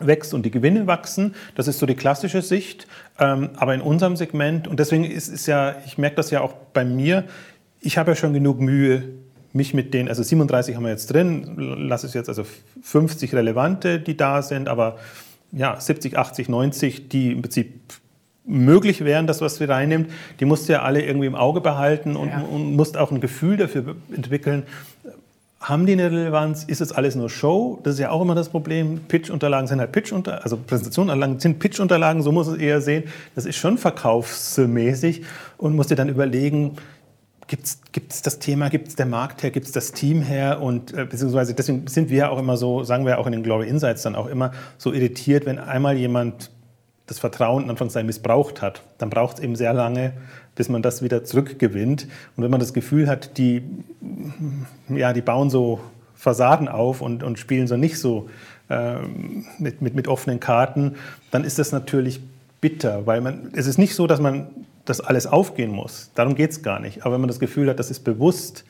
wächst 0.00 0.34
und 0.34 0.44
die 0.44 0.50
Gewinne 0.50 0.88
wachsen. 0.88 1.36
Das 1.54 1.68
ist 1.68 1.78
so 1.78 1.86
die 1.86 1.94
klassische 1.94 2.42
Sicht. 2.42 2.88
Ähm, 3.20 3.50
aber 3.56 3.72
in 3.74 3.80
unserem 3.80 4.16
Segment, 4.16 4.66
und 4.66 4.80
deswegen 4.80 5.04
ist 5.04 5.28
es 5.28 5.46
ja, 5.46 5.76
ich 5.86 5.96
merke 5.96 6.16
das 6.16 6.32
ja 6.32 6.40
auch 6.40 6.54
bei 6.72 6.84
mir, 6.84 7.24
ich 7.80 7.98
habe 7.98 8.12
ja 8.12 8.14
schon 8.16 8.32
genug 8.32 8.60
Mühe, 8.60 9.04
mich 9.52 9.74
mit 9.74 9.94
den, 9.94 10.08
also 10.08 10.22
37 10.22 10.76
haben 10.76 10.84
wir 10.84 10.90
jetzt 10.90 11.12
drin, 11.12 11.54
lass 11.56 12.04
es 12.04 12.14
jetzt 12.14 12.28
also 12.28 12.44
50 12.82 13.34
relevante, 13.34 13.98
die 13.98 14.16
da 14.16 14.42
sind, 14.42 14.68
aber 14.68 14.98
ja, 15.52 15.78
70, 15.78 16.16
80, 16.16 16.48
90, 16.48 17.08
die 17.08 17.32
im 17.32 17.42
Prinzip 17.42 17.80
möglich 18.44 19.04
wären, 19.04 19.26
das, 19.26 19.40
was 19.40 19.60
wir 19.60 19.68
reinnimmt, 19.68 20.10
die 20.40 20.44
musst 20.44 20.68
du 20.68 20.72
ja 20.72 20.82
alle 20.82 21.04
irgendwie 21.04 21.26
im 21.26 21.34
Auge 21.34 21.60
behalten 21.60 22.16
und, 22.16 22.28
ja. 22.28 22.40
und 22.40 22.74
musst 22.74 22.96
auch 22.96 23.12
ein 23.12 23.20
Gefühl 23.20 23.56
dafür 23.56 23.96
entwickeln. 24.14 24.64
Haben 25.60 25.86
die 25.86 25.92
eine 25.92 26.10
Relevanz? 26.10 26.64
Ist 26.64 26.80
das 26.80 26.90
alles 26.90 27.14
nur 27.14 27.30
Show? 27.30 27.78
Das 27.84 27.94
ist 27.94 28.00
ja 28.00 28.10
auch 28.10 28.20
immer 28.20 28.34
das 28.34 28.48
Problem. 28.48 28.98
Pitch-Unterlagen 29.06 29.68
sind 29.68 29.78
halt 29.78 29.92
Pitch-Unterlagen, 29.92 30.42
also 30.42 30.56
Präsentationsunterlagen 30.56 31.38
sind 31.38 31.60
Pitch-Unterlagen, 31.60 32.22
so 32.22 32.32
muss 32.32 32.48
es 32.48 32.58
eher 32.58 32.80
sehen. 32.80 33.04
Das 33.36 33.46
ist 33.46 33.56
schon 33.56 33.78
verkaufsmäßig 33.78 35.22
und 35.58 35.76
musst 35.76 35.90
dir 35.90 35.96
dann 35.96 36.08
überlegen, 36.08 36.78
gibt 37.92 38.12
es 38.12 38.22
das 38.22 38.38
Thema, 38.38 38.70
gibt 38.70 38.88
es 38.88 38.96
der 38.96 39.04
Markt 39.04 39.42
her, 39.42 39.50
gibt 39.50 39.66
es 39.66 39.72
das 39.72 39.92
Team 39.92 40.22
her 40.22 40.62
und 40.62 40.94
äh, 40.94 41.04
beziehungsweise 41.04 41.52
deswegen 41.52 41.86
sind 41.86 42.08
wir 42.08 42.32
auch 42.32 42.38
immer 42.38 42.56
so, 42.56 42.82
sagen 42.82 43.04
wir 43.04 43.18
auch 43.18 43.26
in 43.26 43.32
den 43.32 43.42
Glory 43.42 43.68
Insights 43.68 44.02
dann 44.02 44.14
auch 44.14 44.26
immer 44.26 44.52
so 44.78 44.92
irritiert, 44.92 45.44
wenn 45.44 45.58
einmal 45.58 45.96
jemand 45.96 46.50
das 47.06 47.18
Vertrauen 47.18 47.64
in 47.64 47.70
Anführungszeichen 47.70 48.06
missbraucht 48.06 48.62
hat, 48.62 48.82
dann 48.96 49.10
braucht 49.10 49.36
es 49.36 49.42
eben 49.42 49.54
sehr 49.54 49.74
lange, 49.74 50.14
bis 50.54 50.70
man 50.70 50.80
das 50.80 51.02
wieder 51.02 51.24
zurückgewinnt. 51.24 52.06
Und 52.36 52.44
wenn 52.44 52.50
man 52.50 52.60
das 52.60 52.72
Gefühl 52.72 53.06
hat, 53.06 53.36
die, 53.36 53.62
ja, 54.88 55.12
die 55.12 55.20
bauen 55.20 55.50
so 55.50 55.80
Fassaden 56.14 56.68
auf 56.68 57.02
und, 57.02 57.22
und 57.22 57.38
spielen 57.38 57.66
so 57.66 57.76
nicht 57.76 57.98
so 57.98 58.30
äh, 58.70 58.94
mit, 59.58 59.82
mit, 59.82 59.94
mit 59.94 60.08
offenen 60.08 60.40
Karten, 60.40 60.94
dann 61.30 61.44
ist 61.44 61.58
das 61.58 61.72
natürlich 61.72 62.20
bitter, 62.62 63.06
weil 63.06 63.20
man, 63.20 63.50
es 63.54 63.66
ist 63.66 63.76
nicht 63.76 63.94
so, 63.94 64.06
dass 64.06 64.20
man 64.20 64.46
das 64.84 65.00
alles 65.00 65.26
aufgehen 65.26 65.70
muss. 65.70 66.10
Darum 66.14 66.34
geht 66.34 66.50
es 66.50 66.62
gar 66.62 66.80
nicht. 66.80 67.04
Aber 67.04 67.14
wenn 67.14 67.20
man 67.20 67.28
das 67.28 67.38
Gefühl 67.38 67.68
hat, 67.68 67.78
das 67.78 67.90
ist 67.90 68.00
bewusst 68.00 68.64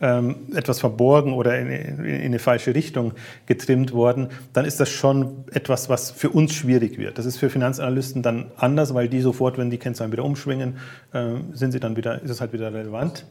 ähm, 0.00 0.36
etwas 0.54 0.80
verborgen 0.80 1.32
oder 1.32 1.58
in, 1.58 1.68
in, 1.68 2.04
in, 2.04 2.24
eine 2.24 2.38
falsche 2.38 2.74
Richtung 2.74 3.12
getrimmt 3.46 3.92
worden, 3.92 4.28
dann 4.52 4.64
ist 4.64 4.78
das 4.78 4.90
schon 4.90 5.44
etwas, 5.52 5.88
was 5.88 6.10
für 6.10 6.30
uns 6.30 6.52
schwierig 6.54 6.98
wird. 6.98 7.18
Das 7.18 7.26
ist 7.26 7.38
für 7.38 7.48
Finanzanalysten 7.48 8.22
dann 8.22 8.50
anders, 8.56 8.94
weil 8.94 9.08
die 9.08 9.20
sofort, 9.20 9.58
wenn 9.58 9.70
die 9.70 9.78
Kennzahlen 9.78 10.12
wieder 10.12 10.24
umschwingen, 10.24 10.76
äh, 11.12 11.34
sind 11.52 11.72
sie 11.72 11.80
dann 11.80 11.96
wieder, 11.96 12.22
ist 12.22 12.30
es 12.30 12.40
halt 12.40 12.52
wieder 12.52 12.72
relevant. 12.72 13.24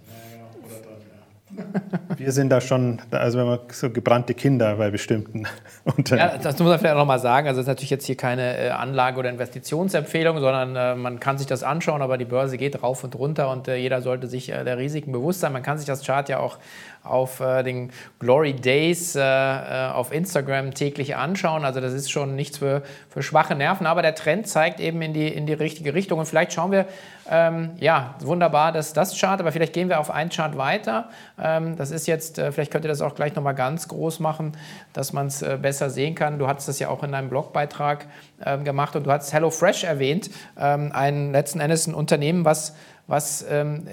Wir 2.18 2.31
sind 2.31 2.50
da 2.50 2.61
schon, 2.61 3.01
also 3.11 3.39
wenn 3.39 3.46
man 3.46 3.59
so 3.70 3.89
gebrannte 3.89 4.33
Kinder 4.33 4.75
bei 4.75 4.89
bestimmten 4.89 5.46
Unternehmen. 5.98 6.31
Ja, 6.33 6.37
das 6.37 6.59
muss 6.59 6.70
man 6.70 6.79
vielleicht 6.79 6.96
nochmal 6.96 7.20
sagen. 7.20 7.48
Also 7.48 7.59
es 7.59 7.65
ist 7.65 7.68
natürlich 7.68 7.89
jetzt 7.89 8.05
hier 8.05 8.18
keine 8.18 8.57
äh, 8.57 8.70
Anlage- 8.70 9.20
oder 9.20 9.29
Investitionsempfehlung, 9.29 10.39
sondern 10.39 10.75
äh, 10.75 10.96
man 10.96 11.20
kann 11.20 11.37
sich 11.37 11.48
das 11.48 11.63
anschauen, 11.63 12.01
aber 12.01 12.18
die 12.18 12.25
Börse 12.25 12.57
geht 12.57 12.81
rauf 12.81 13.03
und 13.03 13.15
runter 13.15 13.50
und 13.51 13.68
äh, 13.68 13.75
jeder 13.75 14.01
sollte 14.01 14.27
sich 14.27 14.48
der 14.48 14.77
Risiken 14.77 15.11
bewusst 15.11 15.41
sein. 15.41 15.53
Man 15.53 15.63
kann 15.63 15.77
sich 15.77 15.87
das 15.87 16.05
Chart 16.05 16.27
ja 16.29 16.39
auch 16.39 16.57
auf 17.05 17.39
äh, 17.39 17.63
den 17.63 17.91
Glory 18.20 18.53
Days 18.53 19.15
äh, 19.15 19.22
äh, 19.22 19.91
auf 19.91 20.11
Instagram 20.11 20.74
täglich 20.74 21.15
anschauen. 21.15 21.65
Also 21.65 21.79
das 21.81 21.94
ist 21.94 22.11
schon 22.11 22.35
nichts 22.35 22.57
für, 22.57 22.83
für 23.09 23.24
schwache 23.24 23.55
Nerven, 23.55 23.87
aber 23.87 24.01
der 24.01 24.15
Trend 24.15 24.48
zeigt 24.48 24.79
eben 24.79 25.01
in 25.01 25.13
die, 25.13 25.27
in 25.27 25.46
die 25.46 25.53
richtige 25.53 25.94
Richtung. 25.94 26.20
Und 26.20 26.25
vielleicht 26.25 26.53
schauen 26.53 26.72
wir, 26.72 26.85
ähm, 27.29 27.72
ja, 27.79 28.15
wunderbar, 28.20 28.72
dass 28.72 28.94
das 28.94 29.20
Chart, 29.20 29.39
aber 29.39 29.51
vielleicht 29.51 29.74
gehen 29.74 29.89
wir 29.89 30.00
auf 30.00 30.11
ein 30.11 30.29
Chart 30.29 30.57
weiter. 30.57 31.09
Ähm, 31.41 31.75
das 31.75 31.89
ist 31.89 32.05
jetzt, 32.07 32.37
äh, 32.37 32.51
vielleicht 32.51 32.72
könnt 32.72 32.85
ihr 32.85 32.89
das 32.89 33.01
auch 33.01 33.15
gleich 33.15 33.35
nochmal 33.35 33.55
ganz 33.55 33.87
groß 33.87 34.20
machen, 34.20 34.55
dass 34.94 35.11
man 35.11 35.27
es 35.27 35.41
äh, 35.41 35.57
besser 35.59 35.89
sehen 35.89 36.13
kann. 36.13 36.37
Du 36.37 36.48
hattest 36.48 36.68
das 36.68 36.77
ja 36.77 36.89
auch 36.89 37.03
in 37.03 37.11
deinem 37.11 37.29
Blogbeitrag 37.29 38.05
ähm, 38.46 38.63
gemacht 38.63 38.96
und 38.96 39.05
du 39.05 39.11
hast 39.11 39.33
HelloFresh 39.33 39.85
erwähnt, 39.85 40.29
ähm, 40.59 40.91
ein 40.94 41.31
letzten 41.31 41.59
Endes 41.59 41.87
ein 41.87 41.96
Unternehmen, 41.96 42.46
was 42.46 42.75
was 43.07 43.46
ähm, 43.48 43.87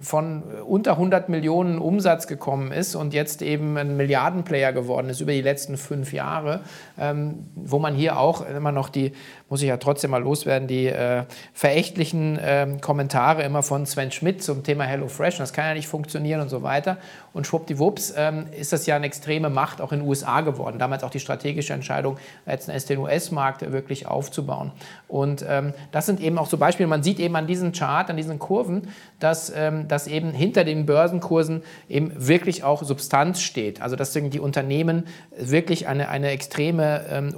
von 0.00 0.42
unter 0.42 0.92
100 0.92 1.28
Millionen 1.28 1.78
Umsatz 1.78 2.26
gekommen 2.26 2.72
ist 2.72 2.94
und 2.94 3.14
jetzt 3.14 3.40
eben 3.40 3.78
ein 3.78 3.96
Milliardenplayer 3.96 4.72
geworden 4.72 5.08
ist 5.08 5.20
über 5.20 5.32
die 5.32 5.40
letzten 5.40 5.78
fünf 5.78 6.12
Jahre, 6.12 6.60
ähm, 6.98 7.46
wo 7.54 7.78
man 7.78 7.94
hier 7.94 8.18
auch 8.18 8.46
immer 8.46 8.72
noch 8.72 8.90
die, 8.90 9.12
muss 9.50 9.62
ich 9.62 9.68
ja 9.68 9.76
trotzdem 9.76 10.12
mal 10.12 10.22
loswerden, 10.22 10.68
die 10.68 10.86
äh, 10.86 11.24
verächtlichen 11.52 12.38
äh, 12.38 12.78
Kommentare 12.80 13.42
immer 13.42 13.64
von 13.64 13.84
Sven 13.84 14.12
Schmidt 14.12 14.42
zum 14.42 14.62
Thema 14.62 14.84
HelloFresh, 14.84 15.38
das 15.38 15.52
kann 15.52 15.66
ja 15.66 15.74
nicht 15.74 15.88
funktionieren 15.88 16.40
und 16.40 16.48
so 16.48 16.62
weiter. 16.62 16.96
Und 17.32 17.46
schwuppdiwupps 17.46 18.14
ähm, 18.16 18.46
ist 18.58 18.72
das 18.72 18.86
ja 18.86 18.96
eine 18.96 19.06
extreme 19.06 19.50
Macht 19.50 19.80
auch 19.80 19.92
in 19.92 20.00
den 20.00 20.08
USA 20.08 20.40
geworden. 20.40 20.78
Damals 20.78 21.02
auch 21.02 21.10
die 21.10 21.20
strategische 21.20 21.72
Entscheidung, 21.72 22.16
letzten 22.46 22.70
Endes 22.70 22.86
den 22.86 22.98
US-Markt 22.98 23.72
wirklich 23.72 24.06
aufzubauen. 24.06 24.70
Und 25.08 25.44
ähm, 25.48 25.74
das 25.90 26.06
sind 26.06 26.20
eben 26.20 26.38
auch 26.38 26.46
so 26.46 26.56
Beispiele, 26.56 26.88
man 26.88 27.02
sieht 27.02 27.18
eben 27.18 27.34
an 27.34 27.48
diesem 27.48 27.72
Chart, 27.72 28.08
an 28.08 28.16
diesen 28.16 28.38
Kurven, 28.38 28.88
dass, 29.18 29.52
ähm, 29.54 29.88
dass 29.88 30.06
eben 30.06 30.30
hinter 30.30 30.62
den 30.62 30.86
Börsenkursen 30.86 31.62
eben 31.88 32.12
wirklich 32.16 32.62
auch 32.62 32.84
Substanz 32.84 33.40
steht. 33.42 33.82
Also 33.82 33.96
dass 33.96 34.12
die 34.12 34.40
Unternehmen 34.40 35.06
wirklich 35.36 35.88
eine, 35.88 36.08
eine 36.08 36.30
extreme 36.30 37.04
ähm, 37.10 37.34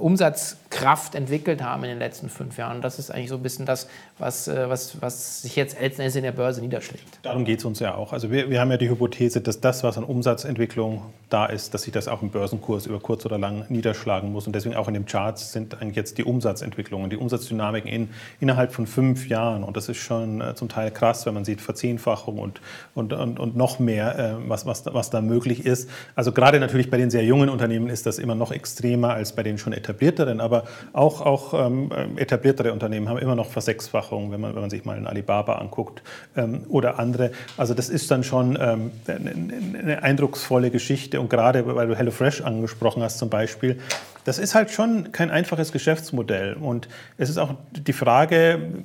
Umsatzkraft 0.73 1.15
entwickelt 1.15 1.61
haben 1.61 1.83
in 1.83 1.89
den 1.89 1.99
letzten 1.99 2.29
fünf 2.29 2.57
Jahren. 2.57 2.77
Und 2.77 2.81
das 2.81 2.99
ist 2.99 3.11
eigentlich 3.11 3.29
so 3.29 3.35
ein 3.35 3.43
bisschen 3.43 3.65
das, 3.65 3.87
was, 4.17 4.47
äh, 4.47 4.69
was, 4.69 5.01
was 5.01 5.41
sich 5.41 5.55
jetzt 5.55 5.79
letztendlich 5.79 6.15
in 6.15 6.23
der 6.23 6.31
Börse 6.31 6.61
niederschlägt. 6.61 7.19
Darum 7.21 7.45
geht 7.45 7.59
es 7.59 7.65
uns 7.65 7.79
ja 7.79 7.95
auch. 7.95 8.13
Also 8.13 8.31
wir, 8.31 8.49
wir 8.49 8.59
haben 8.59 8.71
ja 8.71 8.77
die 8.77 8.89
Hypothese, 8.89 9.41
dass 9.41 9.61
das, 9.61 9.83
was 9.83 9.97
an 9.97 10.03
Umsatzentwicklung 10.03 11.01
da 11.29 11.45
ist, 11.45 11.73
dass 11.73 11.83
sich 11.83 11.93
das 11.93 12.07
auch 12.07 12.21
im 12.21 12.29
Börsenkurs 12.29 12.85
über 12.85 12.99
kurz 12.99 13.25
oder 13.25 13.37
lang 13.37 13.65
niederschlagen 13.69 14.31
muss. 14.31 14.47
Und 14.47 14.53
deswegen 14.53 14.75
auch 14.75 14.87
in 14.87 14.93
dem 14.93 15.05
Charts 15.05 15.51
sind 15.51 15.81
eigentlich 15.81 15.95
jetzt 15.95 16.17
die 16.17 16.23
Umsatzentwicklungen, 16.23 17.09
die 17.09 17.17
Umsatzdynamiken 17.17 17.89
in, 17.89 18.09
innerhalb 18.39 18.73
von 18.73 18.87
fünf 18.87 19.27
Jahren. 19.27 19.63
Und 19.63 19.77
das 19.77 19.89
ist 19.89 19.97
schon 19.97 20.41
äh, 20.41 20.55
zum 20.55 20.69
Teil 20.69 20.91
krass, 20.91 21.25
wenn 21.25 21.33
man 21.33 21.45
sieht 21.45 21.61
Verzehnfachung 21.61 22.39
und, 22.39 22.61
und, 22.93 23.13
und, 23.13 23.39
und 23.39 23.55
noch 23.55 23.79
mehr, 23.79 24.19
äh, 24.19 24.49
was, 24.49 24.65
was, 24.65 24.85
was 24.85 25.09
da 25.09 25.21
möglich 25.21 25.65
ist. 25.65 25.89
Also 26.15 26.31
gerade 26.31 26.59
natürlich 26.59 26.89
bei 26.89 26.97
den 26.97 27.09
sehr 27.09 27.23
jungen 27.23 27.49
Unternehmen 27.49 27.89
ist 27.89 28.05
das 28.05 28.19
immer 28.19 28.35
noch 28.35 28.51
extremer 28.51 29.13
als 29.13 29.33
bei 29.33 29.43
den 29.43 29.57
schon 29.57 29.73
etablierteren. 29.73 30.39
Aber 30.39 30.62
auch, 30.93 31.21
auch 31.21 31.53
ähm, 31.53 31.91
etabliertere 32.17 32.71
Unternehmen 32.73 33.09
haben 33.09 33.17
immer 33.17 33.35
noch 33.35 33.49
Versechsfachung, 33.49 34.31
wenn 34.31 34.41
man, 34.41 34.55
wenn 34.55 34.61
man 34.61 34.69
sich 34.69 34.85
mal 34.85 34.95
einen 34.95 35.07
Alibaba 35.07 35.55
anguckt 35.55 36.03
ähm, 36.35 36.65
oder 36.69 36.99
andere. 36.99 37.31
Also 37.57 37.73
das 37.73 37.89
ist 37.89 38.09
dann 38.11 38.23
schon 38.23 38.57
ähm, 38.59 38.91
eine, 39.07 40.03
eindrucksvolle 40.03 40.71
Geschichte. 40.71 41.19
Und 41.19 41.29
gerade 41.29 41.65
weil 41.75 41.87
du 41.87 41.95
HelloFresh 41.95 42.41
angesprochen 42.41 43.03
hast 43.03 43.17
zum 43.17 43.29
Beispiel, 43.29 43.79
das 44.25 44.39
ist 44.39 44.55
halt 44.55 44.71
schon 44.71 45.11
kein 45.11 45.31
einfaches 45.31 45.71
Geschäftsmodell. 45.71 46.53
Und 46.53 46.87
es 47.17 47.29
ist 47.29 47.37
auch 47.37 47.55
die 47.71 47.93
Frage, 47.93 48.83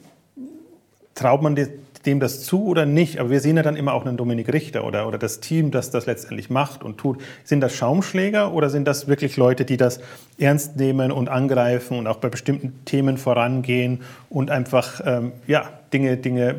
traut 1.14 1.42
man 1.42 1.56
dem 2.08 2.20
das 2.20 2.42
zu 2.42 2.64
oder 2.64 2.86
nicht? 2.86 3.20
Aber 3.20 3.30
wir 3.30 3.40
sehen 3.40 3.56
ja 3.56 3.62
dann 3.62 3.76
immer 3.76 3.92
auch 3.92 4.04
einen 4.04 4.16
Dominik 4.16 4.52
Richter 4.52 4.84
oder, 4.84 5.06
oder 5.06 5.18
das 5.18 5.40
Team, 5.40 5.70
das 5.70 5.90
das 5.90 6.06
letztendlich 6.06 6.48
macht 6.48 6.82
und 6.82 6.98
tut. 6.98 7.20
Sind 7.44 7.60
das 7.60 7.74
Schaumschläger 7.74 8.52
oder 8.52 8.70
sind 8.70 8.88
das 8.88 9.08
wirklich 9.08 9.36
Leute, 9.36 9.64
die 9.64 9.76
das 9.76 10.00
ernst 10.38 10.76
nehmen 10.76 11.12
und 11.12 11.28
angreifen 11.28 11.98
und 11.98 12.06
auch 12.06 12.16
bei 12.16 12.28
bestimmten 12.30 12.84
Themen 12.86 13.18
vorangehen 13.18 14.00
und 14.30 14.50
einfach 14.50 15.00
ähm, 15.04 15.32
ja, 15.46 15.68
Dinge, 15.92 16.16
Dinge 16.16 16.48
äh, 16.50 16.56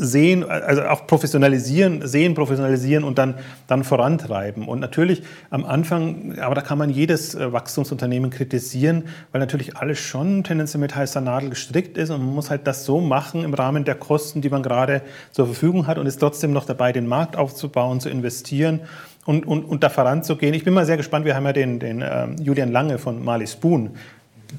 sehen, 0.00 0.48
also 0.48 0.82
auch 0.84 1.06
professionalisieren, 1.06 2.06
sehen, 2.08 2.34
professionalisieren 2.34 3.04
und 3.04 3.18
dann, 3.18 3.34
dann 3.66 3.84
vorantreiben. 3.84 4.66
Und 4.66 4.80
natürlich 4.80 5.22
am 5.50 5.64
Anfang, 5.66 6.38
aber 6.40 6.54
da 6.54 6.62
kann 6.62 6.78
man 6.78 6.88
jedes 6.88 7.34
äh, 7.34 7.52
Wachstumsunternehmen 7.52 8.30
kritisieren, 8.30 9.04
weil 9.30 9.40
natürlich 9.40 9.76
alles 9.76 9.98
schon 9.98 10.42
tendenziell 10.42 10.80
mit 10.80 10.96
heißer 10.96 11.20
Nadel 11.20 11.50
gestrickt 11.50 11.98
ist 11.98 12.10
und 12.10 12.24
man 12.24 12.34
muss 12.34 12.50
halt 12.50 12.66
das 12.66 12.84
so 12.86 13.00
machen 13.00 13.44
im 13.44 13.52
Rahmen 13.52 13.84
der 13.84 13.94
Kosten, 13.94 14.40
die 14.40 14.48
man 14.48 14.62
gerade 14.62 15.02
zur 15.32 15.46
Verfügung 15.46 15.86
hat 15.86 15.98
und 15.98 16.06
ist 16.06 16.18
trotzdem 16.18 16.52
noch 16.52 16.64
dabei, 16.64 16.92
den 16.92 17.06
Markt 17.06 17.36
aufzubauen, 17.36 18.00
zu 18.00 18.08
investieren. 18.08 18.80
Und, 19.26 19.46
und, 19.46 19.64
und 19.64 19.84
da 19.84 19.90
voranzugehen. 19.90 20.54
Ich 20.54 20.64
bin 20.64 20.72
mal 20.72 20.86
sehr 20.86 20.96
gespannt. 20.96 21.26
Wir 21.26 21.36
haben 21.36 21.44
ja 21.44 21.52
den, 21.52 21.78
den 21.78 22.00
äh, 22.00 22.26
Julian 22.40 22.72
Lange 22.72 22.98
von 22.98 23.22
Marley 23.22 23.46
Spoon 23.46 23.90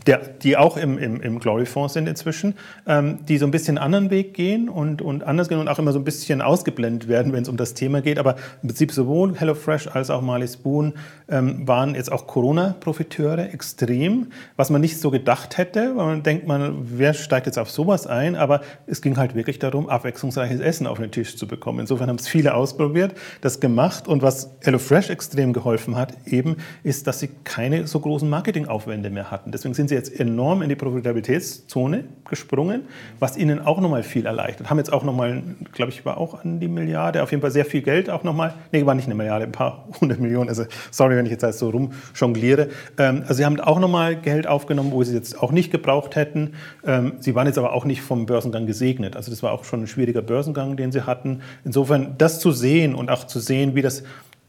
der, 0.08 0.20
die 0.20 0.58
auch 0.58 0.78
im, 0.78 0.98
im, 0.98 1.22
im 1.22 1.40
Glory-Fonds 1.40 1.94
sind 1.94 2.08
inzwischen, 2.08 2.56
ähm, 2.88 3.20
die 3.28 3.38
so 3.38 3.46
ein 3.46 3.52
bisschen 3.52 3.78
anderen 3.78 4.10
Weg 4.10 4.34
gehen 4.34 4.70
und, 4.70 5.02
und 5.02 5.24
anders 5.24 5.50
gehen 5.50 5.60
und 5.60 5.68
auch 5.68 5.80
immer 5.80 5.92
so 5.92 6.00
ein 6.00 6.04
bisschen 6.04 6.42
ausgeblendet 6.42 7.08
werden, 7.08 7.34
wenn 7.34 7.44
es 7.44 7.50
um 7.50 7.58
das 7.58 7.74
Thema 7.74 8.02
geht. 8.02 8.20
Aber 8.20 8.36
im 8.62 8.70
Prinzip 8.70 8.92
sowohl 8.92 9.36
HelloFresh 9.38 9.88
als 9.88 10.10
auch 10.10 10.22
Marley 10.22 10.48
Spoon 10.48 10.94
ähm, 11.30 11.68
waren 11.68 11.96
jetzt 11.96 12.12
auch 12.12 12.28
Corona-Profiteure 12.28 13.54
extrem, 13.54 14.28
was 14.56 14.70
man 14.70 14.82
nicht 14.82 15.00
so 15.00 15.12
gedacht 15.12 15.58
hätte, 15.58 15.96
weil 15.96 16.06
man 16.06 16.24
denkt, 16.24 16.48
man, 16.48 16.78
wer 16.84 17.14
steigt 17.14 17.46
jetzt 17.46 17.60
auf 17.60 17.70
sowas 17.70 18.08
ein? 18.08 18.36
Aber 18.36 18.62
es 18.88 19.02
ging 19.02 19.18
halt 19.18 19.36
wirklich 19.36 19.60
darum, 19.60 19.90
abwechslungsreiches 19.90 20.60
Essen 20.62 20.88
auf 20.88 21.00
den 21.00 21.12
Tisch 21.12 21.38
zu 21.38 21.48
bekommen. 21.48 21.80
Insofern 21.80 22.10
haben 22.10 22.18
es 22.18 22.28
viele 22.28 22.54
ausprobiert, 22.54 23.14
das 23.42 23.60
gemacht 23.60 24.08
und 24.08 24.22
was 24.22 24.52
HelloFresh 24.62 25.10
extrem 25.10 25.54
geholfen 25.54 25.96
hat, 25.96 26.14
eben 26.26 26.58
ist, 26.84 27.08
dass 27.08 27.20
sie 27.20 27.30
keine 27.44 27.88
so 27.88 28.00
großen 28.00 28.30
Marketingaufwände 28.30 29.10
mehr 29.10 29.32
hatten. 29.32 29.52
Deswegen 29.52 29.74
sind 29.82 29.88
sie 29.88 29.96
jetzt 29.96 30.20
enorm 30.20 30.62
in 30.62 30.70
die 30.70 30.76
Profitabilitätszone 30.76 32.04
gesprungen, 32.30 32.84
was 33.18 33.36
ihnen 33.36 33.66
auch 33.66 33.82
nochmal 33.82 34.04
viel 34.04 34.28
erleichtert. 34.28 34.70
Haben 34.70 34.78
jetzt 34.78 34.94
auch 34.94 35.04
nochmal, 35.04 35.42
glaube 35.72 35.92
ich, 35.92 36.06
war 36.06 36.20
auch 36.20 36.44
an 36.44 36.60
die 36.60 36.68
Milliarde, 36.68 37.24
auf 37.24 37.32
jeden 37.32 37.42
Fall 37.42 37.50
sehr 37.50 37.66
viel 37.66 37.82
Geld 37.82 38.12
auch 38.12 38.24
nochmal. 38.24 38.54
Nee, 38.72 38.86
war 38.86 38.94
nicht 38.94 39.08
eine 39.08 39.16
Milliarde, 39.16 39.46
ein 39.46 39.52
paar 39.52 39.88
hundert 40.02 40.20
Millionen. 40.20 40.50
Also 40.50 40.66
sorry, 40.92 41.18
wenn 41.18 41.26
ich 41.26 41.32
jetzt 41.32 41.58
so 41.58 41.72
rumjongliere. 41.72 42.70
Ähm, 43.00 43.22
also 43.22 43.34
sie 43.34 43.46
haben 43.46 43.60
auch 43.60 43.80
nochmal 43.80 44.16
Geld 44.16 44.46
aufgenommen, 44.46 44.92
wo 44.92 45.04
sie 45.04 45.16
jetzt 45.16 45.42
auch 45.42 45.52
nicht 45.52 45.72
gebraucht 45.72 46.16
hätten. 46.16 46.54
Ähm, 46.86 47.14
sie 47.18 47.34
waren 47.34 47.48
jetzt 47.48 47.58
aber 47.58 47.74
auch 47.74 47.86
nicht 47.86 48.04
vom 48.04 48.28
Börsengang 48.28 48.68
gesegnet. 48.68 49.16
Also 49.16 49.32
das 49.32 49.42
war 49.42 49.52
auch 49.52 49.64
schon 49.64 49.82
ein 49.82 49.88
schwieriger 49.88 50.22
Börsengang, 50.22 50.78
den 50.78 50.92
sie 50.92 51.08
hatten. 51.08 51.42
Insofern 51.66 52.14
das 52.20 52.40
zu 52.40 52.52
sehen 52.52 52.94
und 52.94 53.10
auch 53.10 53.26
zu 53.26 53.40
sehen, 53.40 53.74
wie 53.74 53.82
das 53.82 54.04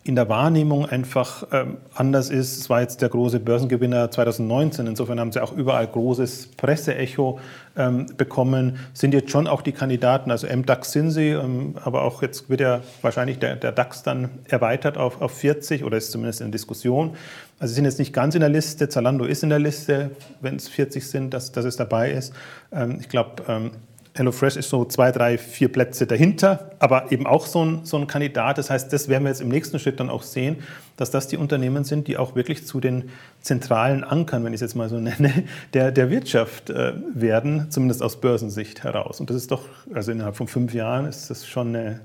in 0.04 0.16
der 0.16 0.28
Wahrnehmung 0.28 0.86
einfach 0.86 1.46
ähm, 1.52 1.76
anders 1.94 2.28
ist. 2.28 2.58
Es 2.58 2.68
war 2.68 2.80
jetzt 2.80 3.02
der 3.02 3.08
große 3.08 3.38
Börsengewinner 3.38 4.10
2019. 4.10 4.88
Insofern 4.88 5.20
haben 5.20 5.30
sie 5.30 5.40
auch 5.40 5.52
überall 5.52 5.86
großes 5.86 6.48
Presseecho 6.56 7.38
ähm, 7.76 8.06
bekommen. 8.16 8.80
Sind 8.94 9.14
jetzt 9.14 9.30
schon 9.30 9.46
auch 9.46 9.62
die 9.62 9.70
Kandidaten, 9.70 10.32
also 10.32 10.48
MDAX 10.48 10.90
sind 10.90 11.12
sie, 11.12 11.28
ähm, 11.28 11.76
aber 11.84 12.02
auch 12.02 12.20
jetzt 12.22 12.50
wird 12.50 12.60
ja 12.60 12.80
wahrscheinlich 13.00 13.38
der, 13.38 13.54
der 13.54 13.70
DAX 13.70 14.02
dann 14.02 14.30
erweitert 14.48 14.98
auf, 14.98 15.22
auf 15.22 15.32
40 15.38 15.84
oder 15.84 15.98
ist 15.98 16.10
zumindest 16.10 16.40
in 16.40 16.50
Diskussion. 16.50 17.14
Also 17.60 17.70
sie 17.70 17.76
sind 17.76 17.84
jetzt 17.84 18.00
nicht 18.00 18.12
ganz 18.12 18.34
in 18.34 18.40
der 18.40 18.50
Liste. 18.50 18.88
Zalando 18.88 19.24
ist 19.24 19.44
in 19.44 19.50
der 19.50 19.60
Liste, 19.60 20.10
wenn 20.40 20.56
es 20.56 20.68
40 20.68 21.06
sind, 21.06 21.32
dass, 21.32 21.52
dass 21.52 21.64
es 21.64 21.76
dabei 21.76 22.10
ist. 22.10 22.32
Ähm, 22.72 22.98
ich 23.00 23.08
glaube, 23.08 23.44
ähm, 23.46 23.70
HelloFresh 24.14 24.56
ist 24.56 24.68
so 24.68 24.84
zwei, 24.84 25.10
drei, 25.10 25.38
vier 25.38 25.72
Plätze 25.72 26.06
dahinter, 26.06 26.72
aber 26.78 27.10
eben 27.12 27.26
auch 27.26 27.46
so 27.46 27.64
ein, 27.64 27.80
so 27.84 27.96
ein 27.96 28.06
Kandidat. 28.06 28.58
Das 28.58 28.68
heißt, 28.68 28.92
das 28.92 29.08
werden 29.08 29.24
wir 29.24 29.30
jetzt 29.30 29.40
im 29.40 29.48
nächsten 29.48 29.78
Schritt 29.78 30.00
dann 30.00 30.10
auch 30.10 30.22
sehen, 30.22 30.56
dass 30.98 31.10
das 31.10 31.28
die 31.28 31.38
Unternehmen 31.38 31.84
sind, 31.84 32.08
die 32.08 32.18
auch 32.18 32.34
wirklich 32.34 32.66
zu 32.66 32.78
den 32.78 33.10
zentralen 33.40 34.04
Ankern, 34.04 34.44
wenn 34.44 34.52
ich 34.52 34.58
es 34.58 34.60
jetzt 34.60 34.74
mal 34.74 34.90
so 34.90 34.96
nenne, 35.00 35.44
der, 35.72 35.92
der 35.92 36.10
Wirtschaft 36.10 36.68
äh, 36.68 36.92
werden, 37.14 37.70
zumindest 37.70 38.02
aus 38.02 38.20
Börsensicht 38.20 38.84
heraus. 38.84 39.18
Und 39.18 39.30
das 39.30 39.36
ist 39.36 39.50
doch, 39.50 39.62
also 39.94 40.12
innerhalb 40.12 40.36
von 40.36 40.46
fünf 40.46 40.74
Jahren 40.74 41.06
ist 41.06 41.30
das 41.30 41.46
schon 41.46 41.68
eine 41.68 42.00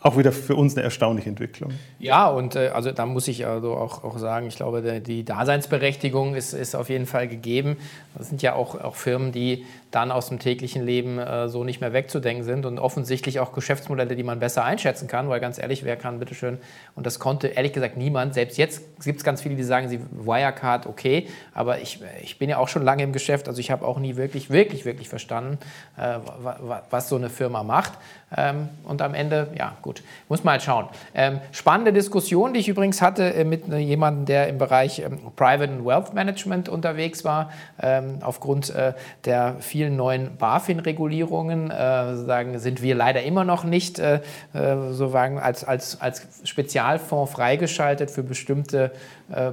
auch 0.00 0.16
wieder 0.16 0.30
für 0.30 0.54
uns 0.54 0.76
eine 0.76 0.84
erstaunliche 0.84 1.28
Entwicklung. 1.28 1.72
Ja, 1.98 2.28
und 2.28 2.54
äh, 2.54 2.68
also 2.68 2.92
da 2.92 3.04
muss 3.04 3.26
ich 3.26 3.46
also 3.46 3.74
auch, 3.74 4.04
auch 4.04 4.18
sagen, 4.18 4.46
ich 4.46 4.56
glaube, 4.56 4.80
der, 4.80 5.00
die 5.00 5.24
Daseinsberechtigung 5.24 6.36
ist, 6.36 6.52
ist 6.52 6.76
auf 6.76 6.88
jeden 6.88 7.06
Fall 7.06 7.26
gegeben. 7.26 7.76
Das 8.16 8.28
sind 8.28 8.40
ja 8.40 8.54
auch, 8.54 8.80
auch 8.80 8.94
Firmen, 8.94 9.32
die 9.32 9.64
dann 9.90 10.12
aus 10.12 10.28
dem 10.28 10.38
täglichen 10.38 10.84
Leben 10.84 11.18
äh, 11.18 11.48
so 11.48 11.64
nicht 11.64 11.80
mehr 11.80 11.92
wegzudenken 11.92 12.44
sind 12.44 12.64
und 12.64 12.78
offensichtlich 12.78 13.40
auch 13.40 13.52
Geschäftsmodelle, 13.52 14.14
die 14.14 14.22
man 14.22 14.38
besser 14.38 14.64
einschätzen 14.64 15.08
kann, 15.08 15.28
weil 15.28 15.40
ganz 15.40 15.58
ehrlich, 15.58 15.84
wer 15.84 15.96
kann 15.96 16.20
bitteschön, 16.20 16.58
und 16.94 17.06
das 17.06 17.18
konnte 17.18 17.48
ehrlich 17.48 17.72
gesagt 17.72 17.96
niemand, 17.96 18.34
selbst 18.34 18.58
jetzt 18.58 18.82
gibt 19.02 19.18
es 19.18 19.24
ganz 19.24 19.40
viele, 19.40 19.56
die 19.56 19.62
sagen, 19.64 19.88
sie 19.88 20.00
Wirecard, 20.12 20.86
okay, 20.86 21.26
aber 21.54 21.80
ich, 21.80 22.00
ich 22.22 22.38
bin 22.38 22.50
ja 22.50 22.58
auch 22.58 22.68
schon 22.68 22.82
lange 22.82 23.02
im 23.02 23.12
Geschäft, 23.12 23.48
also 23.48 23.60
ich 23.60 23.70
habe 23.70 23.86
auch 23.86 23.98
nie 23.98 24.16
wirklich, 24.16 24.50
wirklich, 24.50 24.84
wirklich 24.84 25.08
verstanden, 25.08 25.58
äh, 25.96 26.18
was 26.90 27.08
so 27.08 27.16
eine 27.16 27.30
Firma 27.30 27.62
macht 27.62 27.94
ähm, 28.36 28.68
und 28.84 29.00
am 29.00 29.14
Ende, 29.14 29.48
ja 29.56 29.76
gut, 29.80 30.02
muss 30.28 30.44
mal 30.44 30.52
halt 30.52 30.62
schauen. 30.62 30.86
Ähm, 31.14 31.40
spannende 31.50 31.92
Diskussion, 31.92 32.52
die 32.52 32.60
ich 32.60 32.68
übrigens 32.68 33.00
hatte 33.00 33.32
äh, 33.34 33.44
mit 33.44 33.70
äh, 33.72 33.78
jemandem, 33.78 34.26
der 34.26 34.48
im 34.48 34.58
Bereich 34.58 34.98
ähm, 34.98 35.18
Private 35.34 35.72
and 35.72 35.86
Wealth 35.86 36.12
Management 36.12 36.68
unterwegs 36.68 37.24
war, 37.24 37.50
ähm, 37.80 38.18
aufgrund 38.20 38.70
äh, 38.70 38.92
der 39.24 39.56
vielen 39.60 39.96
neuen 39.96 40.36
BaFin-Regulierungen 40.36 41.70
äh, 41.70 42.16
sagen, 42.16 42.58
sind 42.58 42.82
wir 42.82 42.94
leider 42.94 43.22
immer 43.22 43.44
noch 43.44 43.64
nicht 43.64 43.98
äh, 43.98 44.20
äh 44.52 44.76
sozusagen 44.90 45.38
als, 45.38 45.64
als, 45.64 46.00
als 46.00 46.26
Spezialfonds 46.44 47.32
freigeschaltet 47.32 48.10
für 48.10 48.22
bestimmte 48.22 48.92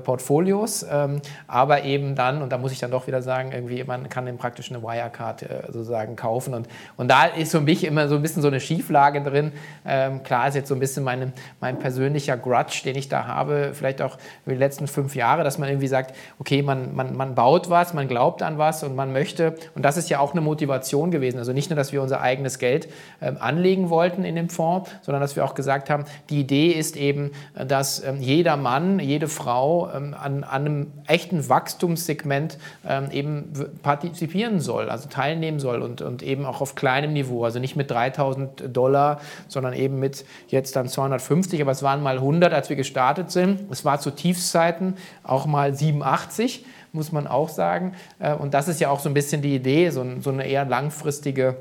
Portfolios, 0.06 0.86
ähm, 0.90 1.22
aber 1.48 1.84
eben 1.84 2.16
dann, 2.16 2.42
und 2.42 2.50
da 2.50 2.58
muss 2.58 2.72
ich 2.72 2.80
dann 2.80 2.92
doch 2.92 3.08
wieder 3.08 3.22
sagen, 3.22 3.52
irgendwie 3.52 3.84
man 3.84 4.08
kann 4.08 4.26
den 4.26 4.38
praktisch 4.38 4.72
eine 4.72 4.82
Wirecard 4.82 5.46
sozusagen 5.68 6.16
kaufen 6.16 6.54
und, 6.54 6.70
und 6.96 7.10
da 7.10 7.26
ist 7.26 7.52
für 7.52 7.60
mich 7.60 7.84
immer 7.84 8.08
so 8.08 8.16
ein 8.16 8.22
bisschen 8.22 8.42
so 8.42 8.48
eine 8.48 8.62
Schieflage 8.66 9.22
drin. 9.22 9.52
Ähm, 9.86 10.24
klar 10.24 10.48
ist 10.48 10.56
jetzt 10.56 10.68
so 10.68 10.76
ein 10.76 10.80
bisschen 10.80 11.04
meine, 11.04 11.34
mein 11.62 11.80
persönlicher 11.80 12.38
Grudge, 12.38 12.82
den 12.86 12.96
ich 12.96 13.10
da 13.10 13.26
habe, 13.28 13.72
vielleicht 13.74 14.02
auch 14.02 14.18
über 14.46 14.54
die 14.56 14.60
letzten 14.60 14.88
fünf 14.88 15.16
Jahre, 15.16 15.44
dass 15.44 15.58
man 15.58 15.70
irgendwie 15.70 15.88
sagt, 15.88 16.16
okay, 16.40 16.62
man, 16.62 16.96
man, 16.96 17.16
man 17.16 17.36
baut 17.36 17.70
was, 17.70 17.94
man 17.94 18.08
glaubt 18.08 18.42
an 18.42 18.58
was 18.58 18.84
und 18.84 18.96
man 18.96 19.14
möchte, 19.14 19.56
und 19.76 19.84
das 19.84 19.98
ist 19.98 20.10
ja 20.10 20.20
auch 20.20 20.32
eine 20.32 20.42
Motivation 20.42 21.12
gewesen, 21.12 21.38
also 21.38 21.54
nicht 21.54 21.70
nur, 21.70 21.78
dass 21.78 21.92
wir 21.94 22.02
unser 22.02 22.22
eigenes 22.22 22.60
Geld 22.60 22.88
ähm, 23.22 23.38
anlegen 23.40 23.90
wollten 23.90 24.24
in 24.24 24.36
dem 24.36 24.50
Fonds, 24.50 24.90
sondern 25.02 25.22
dass 25.22 25.36
wir 25.36 25.46
auch 25.46 25.56
gesagt 25.56 25.90
haben, 25.90 26.06
die 26.30 26.42
Idee 26.42 26.72
ist 26.72 26.98
eben, 26.98 27.32
äh, 27.56 27.66
dass 27.66 28.04
ähm, 28.04 28.20
jeder 28.20 28.58
Mann, 28.58 29.00
jede 29.00 29.28
Frau, 29.28 29.90
ähm, 29.94 30.16
an, 30.20 30.44
an, 30.44 30.66
einem 30.66 30.92
echten 31.08 31.48
Wachstumssegment 31.48 32.58
ähm, 32.88 33.12
eben 33.12 33.52
partizipieren 33.84 34.60
soll, 34.60 34.90
also 34.90 35.10
teilnehmen 35.10 35.60
soll 35.60 35.82
und, 35.82 36.02
und 36.02 36.24
eben 36.24 36.46
auch 36.46 36.62
auf 36.62 36.76
kleinem 36.76 37.14
Niveau, 37.14 37.44
also 37.44 37.60
nicht 37.60 37.76
mit 37.76 37.92
3000 37.92 38.55
Dollar, 38.74 39.20
sondern 39.48 39.74
eben 39.74 40.00
mit 40.00 40.26
jetzt 40.48 40.76
dann 40.76 40.88
250, 40.88 41.62
aber 41.62 41.72
es 41.72 41.84
waren 41.84 42.02
mal 42.02 42.18
100, 42.18 42.54
als 42.54 42.70
wir 42.70 42.76
gestartet 42.76 43.32
sind. 43.32 43.72
Es 43.72 43.86
war 43.86 44.00
zu 44.00 44.12
Tiefszeiten 44.12 44.96
auch 45.24 45.46
mal 45.46 45.74
87, 45.74 46.66
muss 46.92 47.12
man 47.12 47.28
auch 47.28 47.50
sagen. 47.50 47.94
Äh, 48.20 48.34
und 48.34 48.54
das 48.54 48.68
ist 48.68 48.80
ja 48.80 48.90
auch 48.90 49.00
so 49.00 49.10
ein 49.10 49.14
bisschen 49.14 49.42
die 49.42 49.56
Idee, 49.56 49.90
so, 49.90 50.06
so 50.22 50.30
eine 50.30 50.48
eher 50.48 50.66
langfristige 50.66 51.56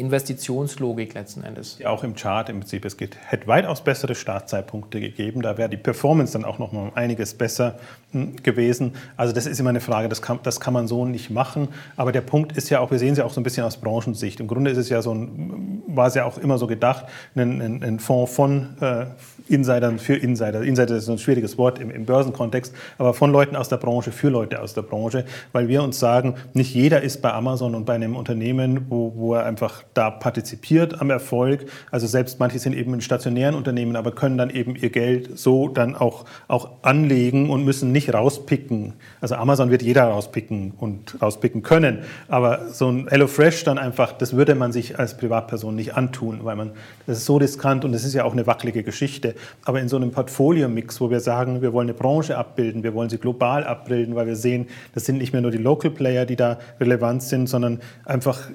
Investitionslogik 0.00 1.14
letzten 1.14 1.44
Endes. 1.44 1.78
Auch 1.84 2.02
im 2.02 2.14
Chart 2.14 2.48
im 2.48 2.60
Prinzip. 2.60 2.84
Es 2.84 2.96
geht, 2.96 3.16
hätte 3.26 3.46
weitaus 3.46 3.84
bessere 3.84 4.14
Startzeitpunkte 4.14 5.00
gegeben. 5.00 5.42
Da 5.42 5.58
wäre 5.58 5.68
die 5.68 5.76
Performance 5.76 6.32
dann 6.32 6.44
auch 6.44 6.58
noch 6.58 6.72
mal 6.72 6.90
einiges 6.94 7.34
besser 7.34 7.78
hm, 8.12 8.36
gewesen. 8.42 8.94
Also 9.16 9.32
das 9.32 9.46
ist 9.46 9.60
immer 9.60 9.70
eine 9.70 9.80
Frage, 9.80 10.08
das 10.08 10.22
kann, 10.22 10.40
das 10.42 10.58
kann 10.58 10.74
man 10.74 10.88
so 10.88 11.04
nicht 11.04 11.30
machen. 11.30 11.68
Aber 11.96 12.10
der 12.10 12.22
Punkt 12.22 12.56
ist 12.56 12.70
ja 12.70 12.80
auch, 12.80 12.90
wir 12.90 12.98
sehen 12.98 13.12
es 13.12 13.18
ja 13.18 13.24
auch 13.24 13.32
so 13.32 13.40
ein 13.40 13.44
bisschen 13.44 13.64
aus 13.64 13.76
Branchensicht. 13.76 14.40
Im 14.40 14.48
Grunde 14.48 14.70
ist 14.70 14.78
es 14.78 14.88
ja 14.88 15.02
so 15.02 15.14
ein, 15.14 15.82
war 15.86 16.06
es 16.06 16.14
ja 16.14 16.24
auch 16.24 16.38
immer 16.38 16.58
so 16.58 16.66
gedacht, 16.66 17.06
ein, 17.36 17.60
ein, 17.60 17.84
ein 17.84 18.00
Fonds 18.00 18.34
von 18.34 18.76
äh, 18.80 19.06
Insidern 19.50 19.98
für 19.98 20.14
Insider. 20.14 20.62
Insider 20.62 20.96
ist 20.96 21.08
ein 21.08 21.18
schwieriges 21.18 21.58
Wort 21.58 21.78
im, 21.78 21.90
im 21.90 22.06
Börsenkontext, 22.06 22.74
aber 22.98 23.14
von 23.14 23.32
Leuten 23.32 23.56
aus 23.56 23.68
der 23.68 23.76
Branche 23.76 24.12
für 24.12 24.28
Leute 24.28 24.62
aus 24.62 24.74
der 24.74 24.82
Branche, 24.82 25.24
weil 25.52 25.68
wir 25.68 25.82
uns 25.82 25.98
sagen, 25.98 26.34
nicht 26.52 26.74
jeder 26.74 27.02
ist 27.02 27.20
bei 27.22 27.32
Amazon 27.32 27.74
und 27.74 27.84
bei 27.84 27.94
einem 27.94 28.16
Unternehmen, 28.16 28.86
wo, 28.88 29.12
wo 29.16 29.34
er 29.34 29.44
einfach 29.44 29.82
da 29.94 30.10
partizipiert 30.10 31.00
am 31.00 31.10
Erfolg. 31.10 31.66
Also 31.90 32.06
selbst 32.06 32.38
manche 32.38 32.58
sind 32.58 32.74
eben 32.74 32.94
in 32.94 33.00
stationären 33.00 33.54
Unternehmen, 33.54 33.96
aber 33.96 34.12
können 34.12 34.38
dann 34.38 34.50
eben 34.50 34.76
ihr 34.76 34.90
Geld 34.90 35.38
so 35.38 35.68
dann 35.68 35.96
auch, 35.96 36.24
auch 36.48 36.70
anlegen 36.82 37.50
und 37.50 37.64
müssen 37.64 37.92
nicht 37.92 38.12
rauspicken. 38.14 38.94
Also 39.20 39.34
Amazon 39.34 39.70
wird 39.70 39.82
jeder 39.82 40.04
rauspicken 40.04 40.72
und 40.78 41.20
rauspicken 41.20 41.62
können. 41.62 42.00
Aber 42.28 42.68
so 42.72 42.88
ein 42.88 43.08
HelloFresh 43.08 43.64
dann 43.64 43.78
einfach, 43.78 44.12
das 44.12 44.36
würde 44.36 44.54
man 44.54 44.72
sich 44.72 44.98
als 44.98 45.16
Privatperson 45.16 45.74
nicht 45.74 45.96
antun, 45.96 46.40
weil 46.44 46.56
man, 46.56 46.72
das 47.06 47.18
ist 47.18 47.26
so 47.26 47.36
riskant 47.36 47.84
und 47.84 47.92
das 47.92 48.04
ist 48.04 48.14
ja 48.14 48.24
auch 48.24 48.32
eine 48.32 48.46
wackelige 48.46 48.82
Geschichte. 48.82 49.34
Aber 49.64 49.80
in 49.80 49.88
so 49.88 49.96
einem 49.96 50.10
Portfolio-Mix, 50.10 51.00
wo 51.00 51.10
wir 51.10 51.20
sagen, 51.20 51.62
wir 51.62 51.72
wollen 51.72 51.88
eine 51.88 51.98
Branche 51.98 52.36
abbilden, 52.36 52.82
wir 52.82 52.94
wollen 52.94 53.10
sie 53.10 53.18
global 53.18 53.64
abbilden, 53.64 54.14
weil 54.14 54.26
wir 54.26 54.36
sehen, 54.36 54.68
das 54.94 55.04
sind 55.04 55.18
nicht 55.18 55.32
mehr 55.32 55.42
nur 55.42 55.50
die 55.50 55.58
Local 55.58 55.90
Player, 55.90 56.26
die 56.26 56.36
da 56.36 56.58
relevant 56.78 57.22
sind, 57.22 57.48
sondern 57.48 57.80
einfach 58.04 58.48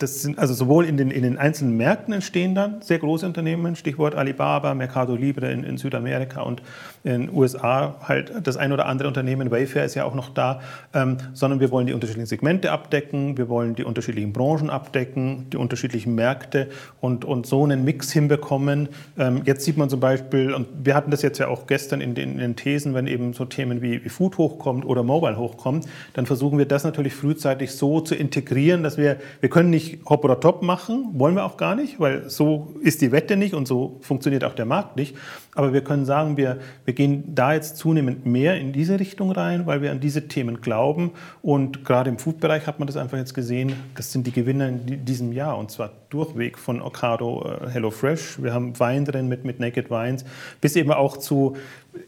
das 0.00 0.22
sind 0.22 0.38
also 0.38 0.54
sowohl 0.54 0.86
in 0.86 0.96
den, 0.96 1.10
in 1.10 1.22
den 1.22 1.36
einzelnen 1.36 1.76
Märkten 1.76 2.14
entstehen 2.14 2.54
dann 2.54 2.80
sehr 2.80 2.98
große 2.98 3.26
Unternehmen, 3.26 3.76
Stichwort 3.76 4.14
Alibaba, 4.14 4.74
Mercado 4.74 5.14
Libre 5.14 5.52
in, 5.52 5.62
in 5.62 5.76
Südamerika 5.76 6.40
und 6.40 6.62
in 7.04 7.10
den 7.26 7.34
USA 7.34 7.96
halt 8.08 8.32
das 8.42 8.56
ein 8.56 8.72
oder 8.72 8.86
andere 8.86 9.08
Unternehmen, 9.08 9.50
Wayfair 9.50 9.84
ist 9.84 9.94
ja 9.94 10.04
auch 10.04 10.14
noch 10.14 10.30
da, 10.30 10.60
ähm, 10.94 11.18
sondern 11.34 11.60
wir 11.60 11.70
wollen 11.70 11.86
die 11.86 11.92
unterschiedlichen 11.92 12.26
Segmente 12.26 12.72
abdecken, 12.72 13.36
wir 13.36 13.50
wollen 13.50 13.74
die 13.74 13.84
unterschiedlichen 13.84 14.32
Branchen 14.32 14.70
abdecken, 14.70 15.50
die 15.50 15.58
unterschiedlichen 15.58 16.14
Märkte 16.14 16.68
und, 17.02 17.26
und 17.26 17.46
so 17.46 17.64
einen 17.64 17.84
Mix 17.84 18.10
hinbekommen. 18.10 18.88
Ähm, 19.18 19.42
jetzt 19.44 19.66
sieht 19.66 19.76
man 19.76 19.90
zum 19.90 20.00
Beispiel, 20.00 20.54
und 20.54 20.66
wir 20.82 20.94
hatten 20.94 21.10
das 21.10 21.20
jetzt 21.20 21.38
ja 21.38 21.48
auch 21.48 21.66
gestern 21.66 22.00
in 22.00 22.14
den, 22.14 22.32
in 22.32 22.38
den 22.38 22.56
Thesen, 22.56 22.94
wenn 22.94 23.06
eben 23.06 23.34
so 23.34 23.44
Themen 23.44 23.82
wie, 23.82 24.02
wie 24.02 24.08
Food 24.08 24.38
hochkommt 24.38 24.86
oder 24.86 25.02
Mobile 25.02 25.36
hochkommt, 25.36 25.86
dann 26.14 26.24
versuchen 26.24 26.56
wir 26.56 26.64
das 26.64 26.84
natürlich 26.84 27.12
frühzeitig 27.12 27.72
so 27.72 28.00
zu 28.00 28.14
integrieren, 28.14 28.82
dass 28.82 28.96
wir, 28.96 29.18
wir 29.40 29.50
können 29.50 29.68
nicht 29.68 29.89
Hop 30.06 30.24
oder 30.24 30.40
Top 30.40 30.62
machen, 30.62 31.10
wollen 31.14 31.34
wir 31.34 31.44
auch 31.44 31.56
gar 31.56 31.74
nicht, 31.74 32.00
weil 32.00 32.28
so 32.30 32.74
ist 32.80 33.00
die 33.02 33.12
Wette 33.12 33.36
nicht 33.36 33.54
und 33.54 33.66
so 33.66 33.98
funktioniert 34.00 34.44
auch 34.44 34.54
der 34.54 34.66
Markt 34.66 34.96
nicht. 34.96 35.16
Aber 35.54 35.72
wir 35.72 35.82
können 35.82 36.04
sagen, 36.04 36.36
wir, 36.36 36.58
wir 36.84 36.94
gehen 36.94 37.34
da 37.34 37.54
jetzt 37.54 37.76
zunehmend 37.76 38.24
mehr 38.24 38.56
in 38.56 38.72
diese 38.72 39.00
Richtung 39.00 39.32
rein, 39.32 39.66
weil 39.66 39.82
wir 39.82 39.90
an 39.90 40.00
diese 40.00 40.28
Themen 40.28 40.60
glauben. 40.60 41.10
Und 41.42 41.84
gerade 41.84 42.10
im 42.10 42.18
Food-Bereich 42.18 42.66
hat 42.66 42.78
man 42.78 42.86
das 42.86 42.96
einfach 42.96 43.18
jetzt 43.18 43.34
gesehen, 43.34 43.72
das 43.96 44.12
sind 44.12 44.26
die 44.26 44.32
Gewinner 44.32 44.68
in 44.68 45.04
diesem 45.04 45.32
Jahr 45.32 45.58
und 45.58 45.70
zwar 45.70 45.90
durchweg 46.10 46.58
von 46.58 46.82
Ocado, 46.82 47.44
äh, 47.44 47.70
HelloFresh. 47.70 48.42
Wir 48.42 48.52
haben 48.52 48.78
Wein 48.78 49.04
drin 49.04 49.28
mit, 49.28 49.44
mit 49.44 49.60
Naked 49.60 49.90
Wines, 49.90 50.24
bis 50.60 50.76
eben 50.76 50.92
auch 50.92 51.16
zu 51.16 51.56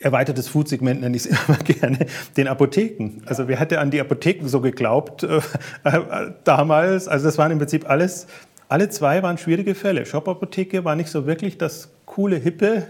erweitertes 0.00 0.48
Food-Segment 0.48 1.00
nenne 1.00 1.16
ich 1.16 1.26
es 1.26 1.38
immer 1.48 1.58
gerne, 1.58 2.06
den 2.36 2.48
Apotheken. 2.48 3.22
Also 3.26 3.48
wer 3.48 3.58
hätte 3.58 3.80
an 3.80 3.90
die 3.90 4.00
Apotheken 4.00 4.48
so 4.48 4.60
geglaubt 4.60 5.22
äh, 5.22 5.40
äh, 5.84 6.32
damals? 6.44 7.08
Also 7.08 7.26
das 7.26 7.38
waren 7.38 7.52
im 7.52 7.58
Prinzip 7.58 7.88
alles, 7.88 8.26
alle 8.68 8.88
zwei 8.88 9.22
waren 9.22 9.38
schwierige 9.38 9.74
Fälle. 9.74 10.06
Shop-Apotheke 10.06 10.84
war 10.84 10.96
nicht 10.96 11.10
so 11.10 11.26
wirklich 11.26 11.58
das 11.58 11.90
coole, 12.06 12.36
hippe 12.36 12.86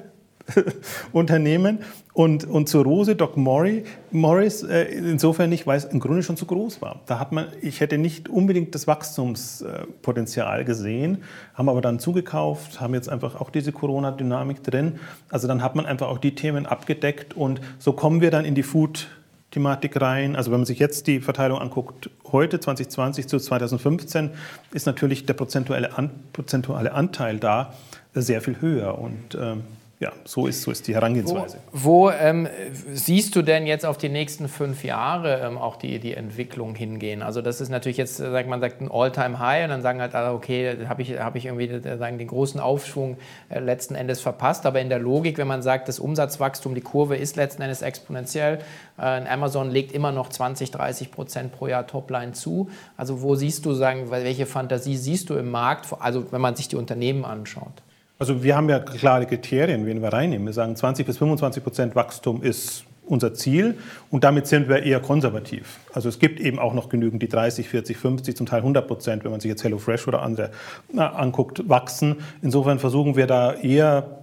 Unternehmen 1.12 1.78
und, 2.12 2.44
und 2.44 2.68
zur 2.68 2.84
Rose 2.84 3.16
Doc 3.16 3.36
Mori, 3.36 3.84
Morris 4.10 4.62
äh, 4.62 4.82
insofern 4.84 5.50
nicht, 5.50 5.66
weil 5.66 5.78
es 5.78 5.84
im 5.84 6.00
Grunde 6.00 6.22
schon 6.22 6.36
zu 6.36 6.46
groß 6.46 6.82
war. 6.82 7.00
Da 7.06 7.18
hat 7.18 7.32
man, 7.32 7.46
ich 7.60 7.80
hätte 7.80 7.98
nicht 7.98 8.28
unbedingt 8.28 8.74
das 8.74 8.86
Wachstumspotenzial 8.86 10.64
gesehen, 10.64 11.22
haben 11.54 11.68
aber 11.68 11.80
dann 11.80 11.98
zugekauft, 11.98 12.80
haben 12.80 12.94
jetzt 12.94 13.08
einfach 13.08 13.40
auch 13.40 13.50
diese 13.50 13.72
Corona-Dynamik 13.72 14.62
drin. 14.62 14.98
Also 15.30 15.48
dann 15.48 15.62
hat 15.62 15.74
man 15.74 15.86
einfach 15.86 16.08
auch 16.08 16.18
die 16.18 16.34
Themen 16.34 16.66
abgedeckt 16.66 17.34
und 17.34 17.60
so 17.78 17.92
kommen 17.92 18.20
wir 18.20 18.30
dann 18.30 18.44
in 18.44 18.54
die 18.54 18.62
Food- 18.62 19.08
Thematik 19.52 20.00
rein. 20.00 20.34
Also 20.34 20.50
wenn 20.50 20.60
man 20.60 20.66
sich 20.66 20.78
jetzt 20.78 21.06
die 21.06 21.20
Verteilung 21.20 21.58
anguckt, 21.58 22.08
heute 22.32 22.58
2020 22.58 23.28
zu 23.28 23.38
2015, 23.38 24.30
ist 24.72 24.86
natürlich 24.86 25.26
der 25.26 25.34
prozentuelle, 25.34 25.98
An 25.98 26.10
prozentuale 26.32 26.94
Anteil 26.94 27.38
da 27.38 27.74
sehr 28.14 28.40
viel 28.40 28.62
höher. 28.62 28.98
Und 28.98 29.36
ähm, 29.38 29.64
ja, 30.02 30.10
so 30.24 30.48
ist, 30.48 30.62
so 30.62 30.72
ist 30.72 30.88
die 30.88 30.96
Herangehensweise. 30.96 31.58
Wo, 31.70 32.06
wo 32.06 32.10
ähm, 32.10 32.48
siehst 32.92 33.36
du 33.36 33.42
denn 33.42 33.68
jetzt 33.68 33.86
auf 33.86 33.98
die 33.98 34.08
nächsten 34.08 34.48
fünf 34.48 34.82
Jahre 34.82 35.42
ähm, 35.46 35.56
auch 35.56 35.76
die, 35.76 36.00
die 36.00 36.14
Entwicklung 36.14 36.74
hingehen? 36.74 37.22
Also 37.22 37.40
das 37.40 37.60
ist 37.60 37.68
natürlich 37.68 37.98
jetzt, 37.98 38.16
sagt 38.16 38.48
man 38.48 38.60
sagt 38.60 38.80
ein 38.80 38.90
All-Time-High 38.90 39.62
und 39.62 39.70
dann 39.70 39.82
sagen 39.82 40.00
halt 40.00 40.16
alle, 40.16 40.32
okay, 40.32 40.76
habe 40.88 41.02
ich, 41.02 41.20
hab 41.20 41.36
ich 41.36 41.46
irgendwie 41.46 41.68
äh, 41.68 41.98
sagen, 41.98 42.18
den 42.18 42.26
großen 42.26 42.58
Aufschwung 42.58 43.16
äh, 43.48 43.60
letzten 43.60 43.94
Endes 43.94 44.20
verpasst. 44.20 44.66
Aber 44.66 44.80
in 44.80 44.88
der 44.88 44.98
Logik, 44.98 45.38
wenn 45.38 45.46
man 45.46 45.62
sagt, 45.62 45.86
das 45.86 46.00
Umsatzwachstum, 46.00 46.74
die 46.74 46.80
Kurve 46.80 47.14
ist 47.14 47.36
letzten 47.36 47.62
Endes 47.62 47.82
exponentiell, 47.82 48.58
äh, 48.98 49.02
Amazon 49.02 49.70
legt 49.70 49.92
immer 49.92 50.10
noch 50.10 50.30
20, 50.30 50.72
30 50.72 51.12
Prozent 51.12 51.52
pro 51.52 51.68
Jahr 51.68 51.86
Topline 51.86 52.32
zu. 52.32 52.68
Also 52.96 53.22
wo 53.22 53.36
siehst 53.36 53.64
du, 53.66 53.72
sagen, 53.72 54.10
welche 54.10 54.46
Fantasie 54.46 54.96
siehst 54.96 55.30
du 55.30 55.34
im 55.34 55.52
Markt, 55.52 55.86
also 56.00 56.32
wenn 56.32 56.40
man 56.40 56.56
sich 56.56 56.66
die 56.66 56.76
Unternehmen 56.76 57.24
anschaut? 57.24 57.82
Also 58.22 58.44
wir 58.44 58.54
haben 58.54 58.68
ja 58.68 58.78
klare 58.78 59.26
Kriterien, 59.26 59.84
wen 59.84 60.00
wir 60.00 60.12
reinnehmen. 60.12 60.46
Wir 60.46 60.52
sagen, 60.52 60.76
20 60.76 61.04
bis 61.04 61.18
25 61.18 61.60
Prozent 61.60 61.96
Wachstum 61.96 62.40
ist 62.40 62.84
unser 63.04 63.34
Ziel 63.34 63.76
und 64.12 64.22
damit 64.22 64.46
sind 64.46 64.68
wir 64.68 64.84
eher 64.84 65.00
konservativ. 65.00 65.80
Also 65.92 66.08
es 66.08 66.20
gibt 66.20 66.38
eben 66.38 66.60
auch 66.60 66.72
noch 66.72 66.88
genügend, 66.88 67.20
die 67.20 67.28
30, 67.28 67.68
40, 67.68 67.96
50, 67.96 68.36
zum 68.36 68.46
Teil 68.46 68.60
100 68.60 68.86
Prozent, 68.86 69.24
wenn 69.24 69.32
man 69.32 69.40
sich 69.40 69.48
jetzt 69.48 69.64
HelloFresh 69.64 70.06
oder 70.06 70.22
andere 70.22 70.52
anguckt, 70.96 71.68
wachsen. 71.68 72.20
Insofern 72.42 72.78
versuchen 72.78 73.16
wir 73.16 73.26
da 73.26 73.54
eher 73.54 74.20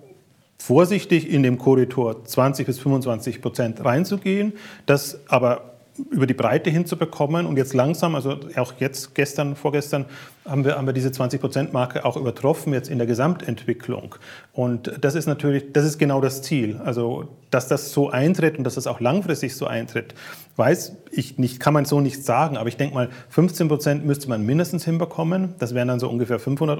vorsichtig 0.57 1.29
in 1.29 1.43
dem 1.43 1.57
Korridor 1.57 2.23
20 2.23 2.67
bis 2.67 2.79
25 2.79 3.41
Prozent 3.41 3.83
reinzugehen, 3.83 4.53
das 4.85 5.19
aber 5.27 5.78
über 6.11 6.27
die 6.27 6.33
Breite 6.33 6.69
hinzubekommen 6.69 7.45
und 7.45 7.57
jetzt 7.57 7.73
langsam, 7.73 8.15
also 8.15 8.37
auch 8.55 8.73
jetzt 8.79 9.15
gestern, 9.15 9.55
vorgestern, 9.55 10.05
haben 10.49 10.65
wir, 10.65 10.77
haben 10.77 10.87
wir 10.87 10.93
diese 10.93 11.09
20-Prozent-Marke 11.09 12.05
auch 12.05 12.17
übertroffen 12.17 12.73
jetzt 12.73 12.89
in 12.89 12.97
der 12.97 13.07
Gesamtentwicklung. 13.07 14.15
Und 14.53 14.91
das 15.01 15.15
ist 15.15 15.27
natürlich, 15.27 15.71
das 15.73 15.85
ist 15.85 15.99
genau 15.99 16.21
das 16.21 16.41
Ziel. 16.41 16.79
Also, 16.83 17.27
dass 17.51 17.67
das 17.67 17.91
so 17.91 18.09
eintritt 18.09 18.57
und 18.57 18.63
dass 18.63 18.75
das 18.75 18.87
auch 18.87 18.99
langfristig 18.99 19.55
so 19.55 19.67
eintritt, 19.67 20.13
weiß 20.55 20.97
ich 21.11 21.37
nicht, 21.37 21.59
kann 21.59 21.73
man 21.73 21.85
so 21.85 22.01
nicht 22.01 22.23
sagen. 22.25 22.57
Aber 22.57 22.67
ich 22.67 22.77
denke 22.77 22.93
mal, 22.93 23.09
15 23.29 23.67
Prozent 23.69 24.05
müsste 24.05 24.27
man 24.27 24.45
mindestens 24.45 24.85
hinbekommen. 24.85 25.55
Das 25.57 25.73
wären 25.73 25.87
dann 25.87 25.99
so 25.99 26.09
ungefähr 26.09 26.37
500 26.37 26.79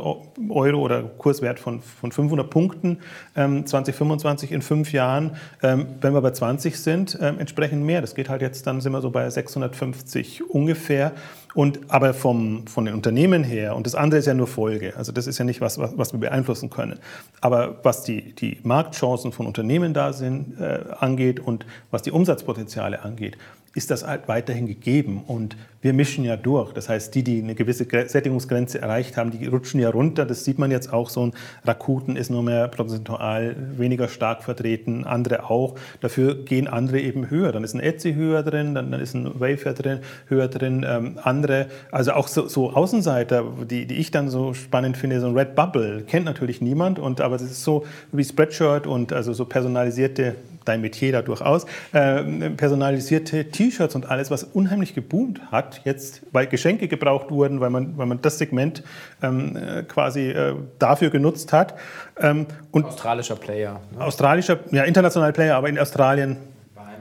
Euro 0.50 0.80
oder 0.80 1.04
Kurswert 1.04 1.60
von, 1.60 1.82
von 1.82 2.12
500 2.12 2.50
Punkten 2.50 3.00
ähm, 3.36 3.66
2025 3.66 4.52
in 4.52 4.62
fünf 4.62 4.92
Jahren. 4.92 5.38
Ähm, 5.64 5.88
wenn 6.02 6.14
wir 6.14 6.22
bei 6.22 6.32
20 6.32 6.78
sind, 6.78 7.18
ähm, 7.22 7.40
entsprechend 7.40 7.84
mehr. 7.84 8.02
Das 8.02 8.16
geht 8.16 8.30
halt 8.30 8.42
jetzt, 8.42 8.68
dann 8.68 8.82
sind 8.82 8.92
wir 8.92 9.02
so 9.02 9.09
bei 9.12 9.30
650 9.30 10.50
ungefähr. 10.50 11.14
Und, 11.56 11.80
aber 11.88 12.14
vom, 12.14 12.68
von 12.68 12.86
den 12.86 12.94
Unternehmen 12.94 13.44
her, 13.44 13.76
und 13.76 13.88
das 13.88 13.96
andere 13.96 14.20
ist 14.20 14.28
ja 14.28 14.36
nur 14.36 14.46
Folge, 14.46 14.94
also 14.96 15.12
das 15.12 15.26
ist 15.26 15.40
ja 15.40 15.46
nicht 15.46 15.62
was, 15.62 15.80
was, 15.80 15.98
was 15.98 16.14
wir 16.14 16.20
beeinflussen 16.20 16.70
können, 16.70 17.00
aber 17.42 17.80
was 17.82 18.04
die, 18.04 18.36
die 18.36 18.60
Marktchancen 18.62 19.32
von 19.32 19.48
Unternehmen 19.48 19.96
da 19.96 20.14
sind, 20.14 20.60
äh, 20.60 20.80
angeht 21.00 21.40
und 21.40 21.66
was 21.90 22.04
die 22.04 22.12
Umsatzpotenziale 22.12 23.02
angeht, 23.02 23.36
ist 23.76 23.92
das 23.92 24.06
halt 24.06 24.28
weiterhin 24.28 24.66
gegeben. 24.66 25.24
Und 25.26 25.56
wir 25.82 25.94
mischen 25.94 26.26
ja 26.26 26.36
durch. 26.36 26.74
Das 26.74 26.90
heißt, 26.90 27.16
die, 27.16 27.24
die 27.24 27.42
eine 27.42 27.56
gewisse 27.56 27.86
Sättigungsgrenze 27.86 28.82
erreicht 28.82 29.16
haben, 29.16 29.32
die 29.32 29.46
rutschen 29.46 29.80
ja 29.80 29.90
runter. 29.90 30.26
Das 30.26 30.44
sieht 30.44 30.60
man 30.60 30.72
jetzt 30.72 30.92
auch. 30.92 31.10
So 31.10 31.28
ein 31.28 31.34
Rakuten 31.64 32.16
ist 32.16 32.30
nur 32.30 32.44
mehr 32.44 32.68
prozentual 32.68 33.56
weniger 33.78 34.08
stark 34.08 34.44
vertreten, 34.44 35.06
andere 35.06 35.50
auch. 35.50 35.76
Dafür 36.02 36.44
gehen 36.44 36.68
andere 36.68 37.00
eben 37.00 37.30
höher. 37.30 37.52
Dann 37.52 37.64
ist 37.64 37.76
ein 37.76 37.80
Etsy 37.80 38.14
höher 38.14 38.44
drin, 38.44 38.76
dann, 38.76 38.92
dann 38.92 39.00
ist 39.00 39.14
ein 39.14 39.40
Wayfair 39.40 39.74
drin, 39.74 40.00
höher 40.28 40.48
drin. 40.48 40.86
Ähm, 40.88 41.20
andere, 41.24 41.68
also 41.92 42.12
auch 42.14 42.28
so, 42.28 42.48
so 42.48 42.72
Außenseiter, 42.72 43.46
die, 43.70 43.86
die 43.86 43.96
ich 43.96 44.12
dann 44.12 44.30
so 44.30 44.54
spannend 44.54 44.98
finde, 44.98 45.22
so 45.22 45.28
ein 45.28 45.38
Red 45.38 45.56
Bubble, 45.56 46.04
kennt 46.04 46.26
natürlich 46.26 46.60
niemand. 46.62 47.00
Und, 47.00 47.22
aber 47.22 47.36
es 47.36 47.44
ist 47.44 47.64
so 47.64 47.86
wie 48.12 48.24
Spreadshirt 48.24 48.86
und 48.88 49.14
also 49.14 49.32
so 49.32 49.46
personalisierte 49.46 50.36
dein 50.66 50.82
Metier 50.82 51.12
da 51.12 51.22
durchaus, 51.22 51.66
äh, 51.94 52.24
personalisierte 52.52 53.50
T-Shirts 53.50 53.96
und 53.96 54.10
alles, 54.10 54.32
was 54.32 54.44
unheimlich 54.44 54.94
geboomt 54.94 55.42
hat, 55.52 55.82
jetzt, 55.86 56.22
weil 56.32 56.48
Geschenke 56.48 56.88
gebraucht 56.88 57.32
wurden, 57.32 57.60
weil 57.60 57.70
man, 57.70 57.98
weil 57.98 58.06
man 58.06 58.22
das 58.22 58.38
Segment 58.38 58.84
ähm, 59.22 59.56
äh, 59.56 59.84
quasi 59.84 60.30
äh, 60.30 60.56
dafür 60.78 61.10
genutzt 61.10 61.54
hat. 61.54 61.76
Ähm, 62.20 62.46
und 62.72 62.86
Australischer 62.86 63.36
Player. 63.36 63.80
Ne? 63.92 64.04
Australischer, 64.04 64.60
ja, 64.72 64.84
internationaler 64.84 65.34
Player, 65.34 65.56
aber 65.56 65.70
in 65.70 65.80
Australien 65.80 66.38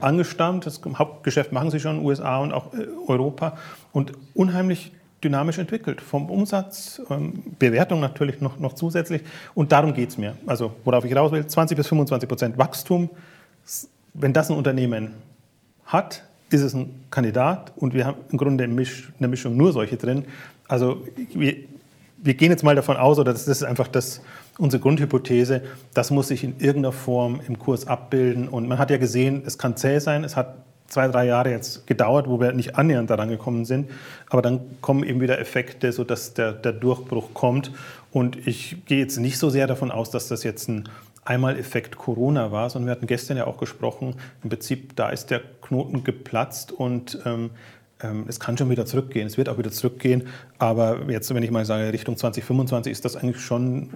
angestammt. 0.01 0.65
Das 0.65 0.81
Hauptgeschäft 0.97 1.51
machen 1.51 1.71
sie 1.71 1.79
schon, 1.79 2.03
USA 2.03 2.37
und 2.39 2.51
auch 2.51 2.73
äh, 2.73 2.87
Europa. 3.07 3.57
Und 3.91 4.13
unheimlich 4.33 4.91
dynamisch 5.23 5.57
entwickelt. 5.57 6.01
Vom 6.01 6.29
Umsatz, 6.29 7.01
ähm, 7.09 7.43
Bewertung 7.59 7.99
natürlich 7.99 8.41
noch, 8.41 8.59
noch 8.59 8.73
zusätzlich. 8.73 9.21
Und 9.53 9.71
darum 9.71 9.93
geht 9.93 10.09
es 10.09 10.17
mir. 10.17 10.37
Also 10.45 10.71
worauf 10.85 11.05
ich 11.05 11.15
raus 11.15 11.31
will, 11.31 11.45
20 11.45 11.75
bis 11.75 11.87
25 11.87 12.29
Prozent 12.29 12.57
Wachstum 12.57 13.09
wenn 14.13 14.33
das 14.33 14.49
ein 14.49 14.57
Unternehmen 14.57 15.13
hat, 15.85 16.23
ist 16.49 16.61
es 16.61 16.73
ein 16.73 17.05
Kandidat 17.11 17.71
und 17.75 17.93
wir 17.93 18.05
haben 18.05 18.17
im 18.31 18.37
Grunde 18.37 18.63
in 18.63 18.75
der 18.75 19.29
Mischung 19.29 19.55
nur 19.55 19.71
solche 19.71 19.97
drin. 19.97 20.25
Also 20.67 21.05
wir, 21.33 21.55
wir 22.17 22.33
gehen 22.33 22.51
jetzt 22.51 22.63
mal 22.63 22.75
davon 22.75 22.97
aus, 22.97 23.19
oder 23.19 23.31
das 23.31 23.47
ist 23.47 23.63
einfach 23.63 23.87
das, 23.87 24.21
unsere 24.57 24.81
Grundhypothese, 24.81 25.61
das 25.93 26.11
muss 26.11 26.27
sich 26.27 26.43
in 26.43 26.55
irgendeiner 26.59 26.91
Form 26.91 27.39
im 27.47 27.57
Kurs 27.57 27.87
abbilden. 27.87 28.47
Und 28.47 28.67
man 28.67 28.77
hat 28.77 28.89
ja 28.89 28.97
gesehen, 28.97 29.43
es 29.45 29.57
kann 29.57 29.77
zäh 29.77 29.99
sein, 29.99 30.23
es 30.23 30.35
hat 30.35 30.55
zwei, 30.87 31.07
drei 31.07 31.27
Jahre 31.27 31.51
jetzt 31.51 31.87
gedauert, 31.87 32.27
wo 32.27 32.39
wir 32.39 32.51
nicht 32.51 32.75
annähernd 32.75 33.09
daran 33.09 33.29
gekommen 33.29 33.65
sind. 33.65 33.89
Aber 34.29 34.41
dann 34.41 34.61
kommen 34.81 35.03
eben 35.03 35.21
wieder 35.21 35.39
Effekte, 35.39 35.91
sodass 35.91 36.33
der, 36.33 36.53
der 36.53 36.73
Durchbruch 36.73 37.33
kommt. 37.33 37.71
Und 38.11 38.47
ich 38.47 38.77
gehe 38.85 38.99
jetzt 38.99 39.17
nicht 39.17 39.37
so 39.37 39.49
sehr 39.49 39.67
davon 39.67 39.91
aus, 39.91 40.09
dass 40.09 40.27
das 40.27 40.43
jetzt 40.43 40.67
ein 40.67 40.89
einmal 41.25 41.57
Effekt 41.57 41.97
Corona 41.97 42.51
war, 42.51 42.69
sondern 42.69 42.87
wir 42.87 42.91
hatten 42.91 43.07
gestern 43.07 43.37
ja 43.37 43.47
auch 43.47 43.57
gesprochen, 43.57 44.15
im 44.43 44.49
Prinzip, 44.49 44.95
da 44.95 45.09
ist 45.09 45.29
der 45.29 45.41
Knoten 45.61 46.03
geplatzt 46.03 46.71
und 46.71 47.19
ähm, 47.25 47.51
ähm, 48.01 48.25
es 48.27 48.39
kann 48.39 48.57
schon 48.57 48.69
wieder 48.69 48.85
zurückgehen, 48.85 49.27
es 49.27 49.37
wird 49.37 49.49
auch 49.49 49.57
wieder 49.57 49.71
zurückgehen, 49.71 50.27
aber 50.57 51.09
jetzt, 51.09 51.33
wenn 51.33 51.43
ich 51.43 51.51
mal 51.51 51.65
sage, 51.65 51.91
Richtung 51.93 52.17
2025 52.17 52.91
ist 52.91 53.05
das 53.05 53.15
eigentlich 53.15 53.41
schon 53.41 53.89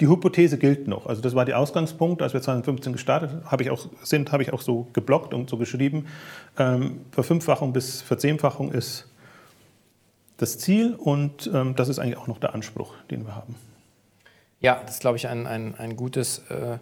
die 0.00 0.08
Hypothese 0.08 0.56
gilt 0.56 0.88
noch. 0.88 1.06
Also 1.06 1.20
das 1.20 1.34
war 1.34 1.44
der 1.44 1.58
Ausgangspunkt, 1.58 2.22
als 2.22 2.32
wir 2.32 2.40
2015 2.40 2.94
gestartet 2.94 3.30
habe 3.44 3.62
ich 3.62 3.70
auch, 3.70 3.86
sind, 4.02 4.32
habe 4.32 4.42
ich 4.42 4.52
auch 4.52 4.62
so 4.62 4.88
geblockt 4.94 5.34
und 5.34 5.50
so 5.50 5.58
geschrieben. 5.58 6.06
Ähm, 6.58 7.00
Verfünffachung 7.10 7.72
bis 7.72 8.00
Verzehnfachung 8.00 8.72
ist 8.72 9.08
das 10.38 10.58
Ziel 10.58 10.94
und 10.94 11.50
ähm, 11.52 11.76
das 11.76 11.90
ist 11.90 11.98
eigentlich 11.98 12.16
auch 12.16 12.28
noch 12.28 12.38
der 12.38 12.54
Anspruch, 12.54 12.94
den 13.10 13.26
wir 13.26 13.36
haben. 13.36 13.54
Ja, 14.60 14.80
das 14.84 14.96
ist, 14.96 15.00
glaube 15.00 15.16
ich, 15.16 15.26
ein, 15.26 15.46
ein, 15.46 15.74
ein 15.78 15.96
gutes 15.96 16.38
äh, 16.50 16.78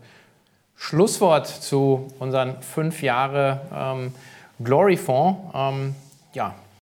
Schlusswort 0.76 1.46
zu 1.46 2.08
unseren 2.18 2.60
fünf 2.62 3.02
Jahre 3.02 3.60
ähm, 3.72 4.14
Glory 4.62 4.96
Fonds. 4.96 5.40
Ähm, 5.54 5.94
ja, 6.34 6.54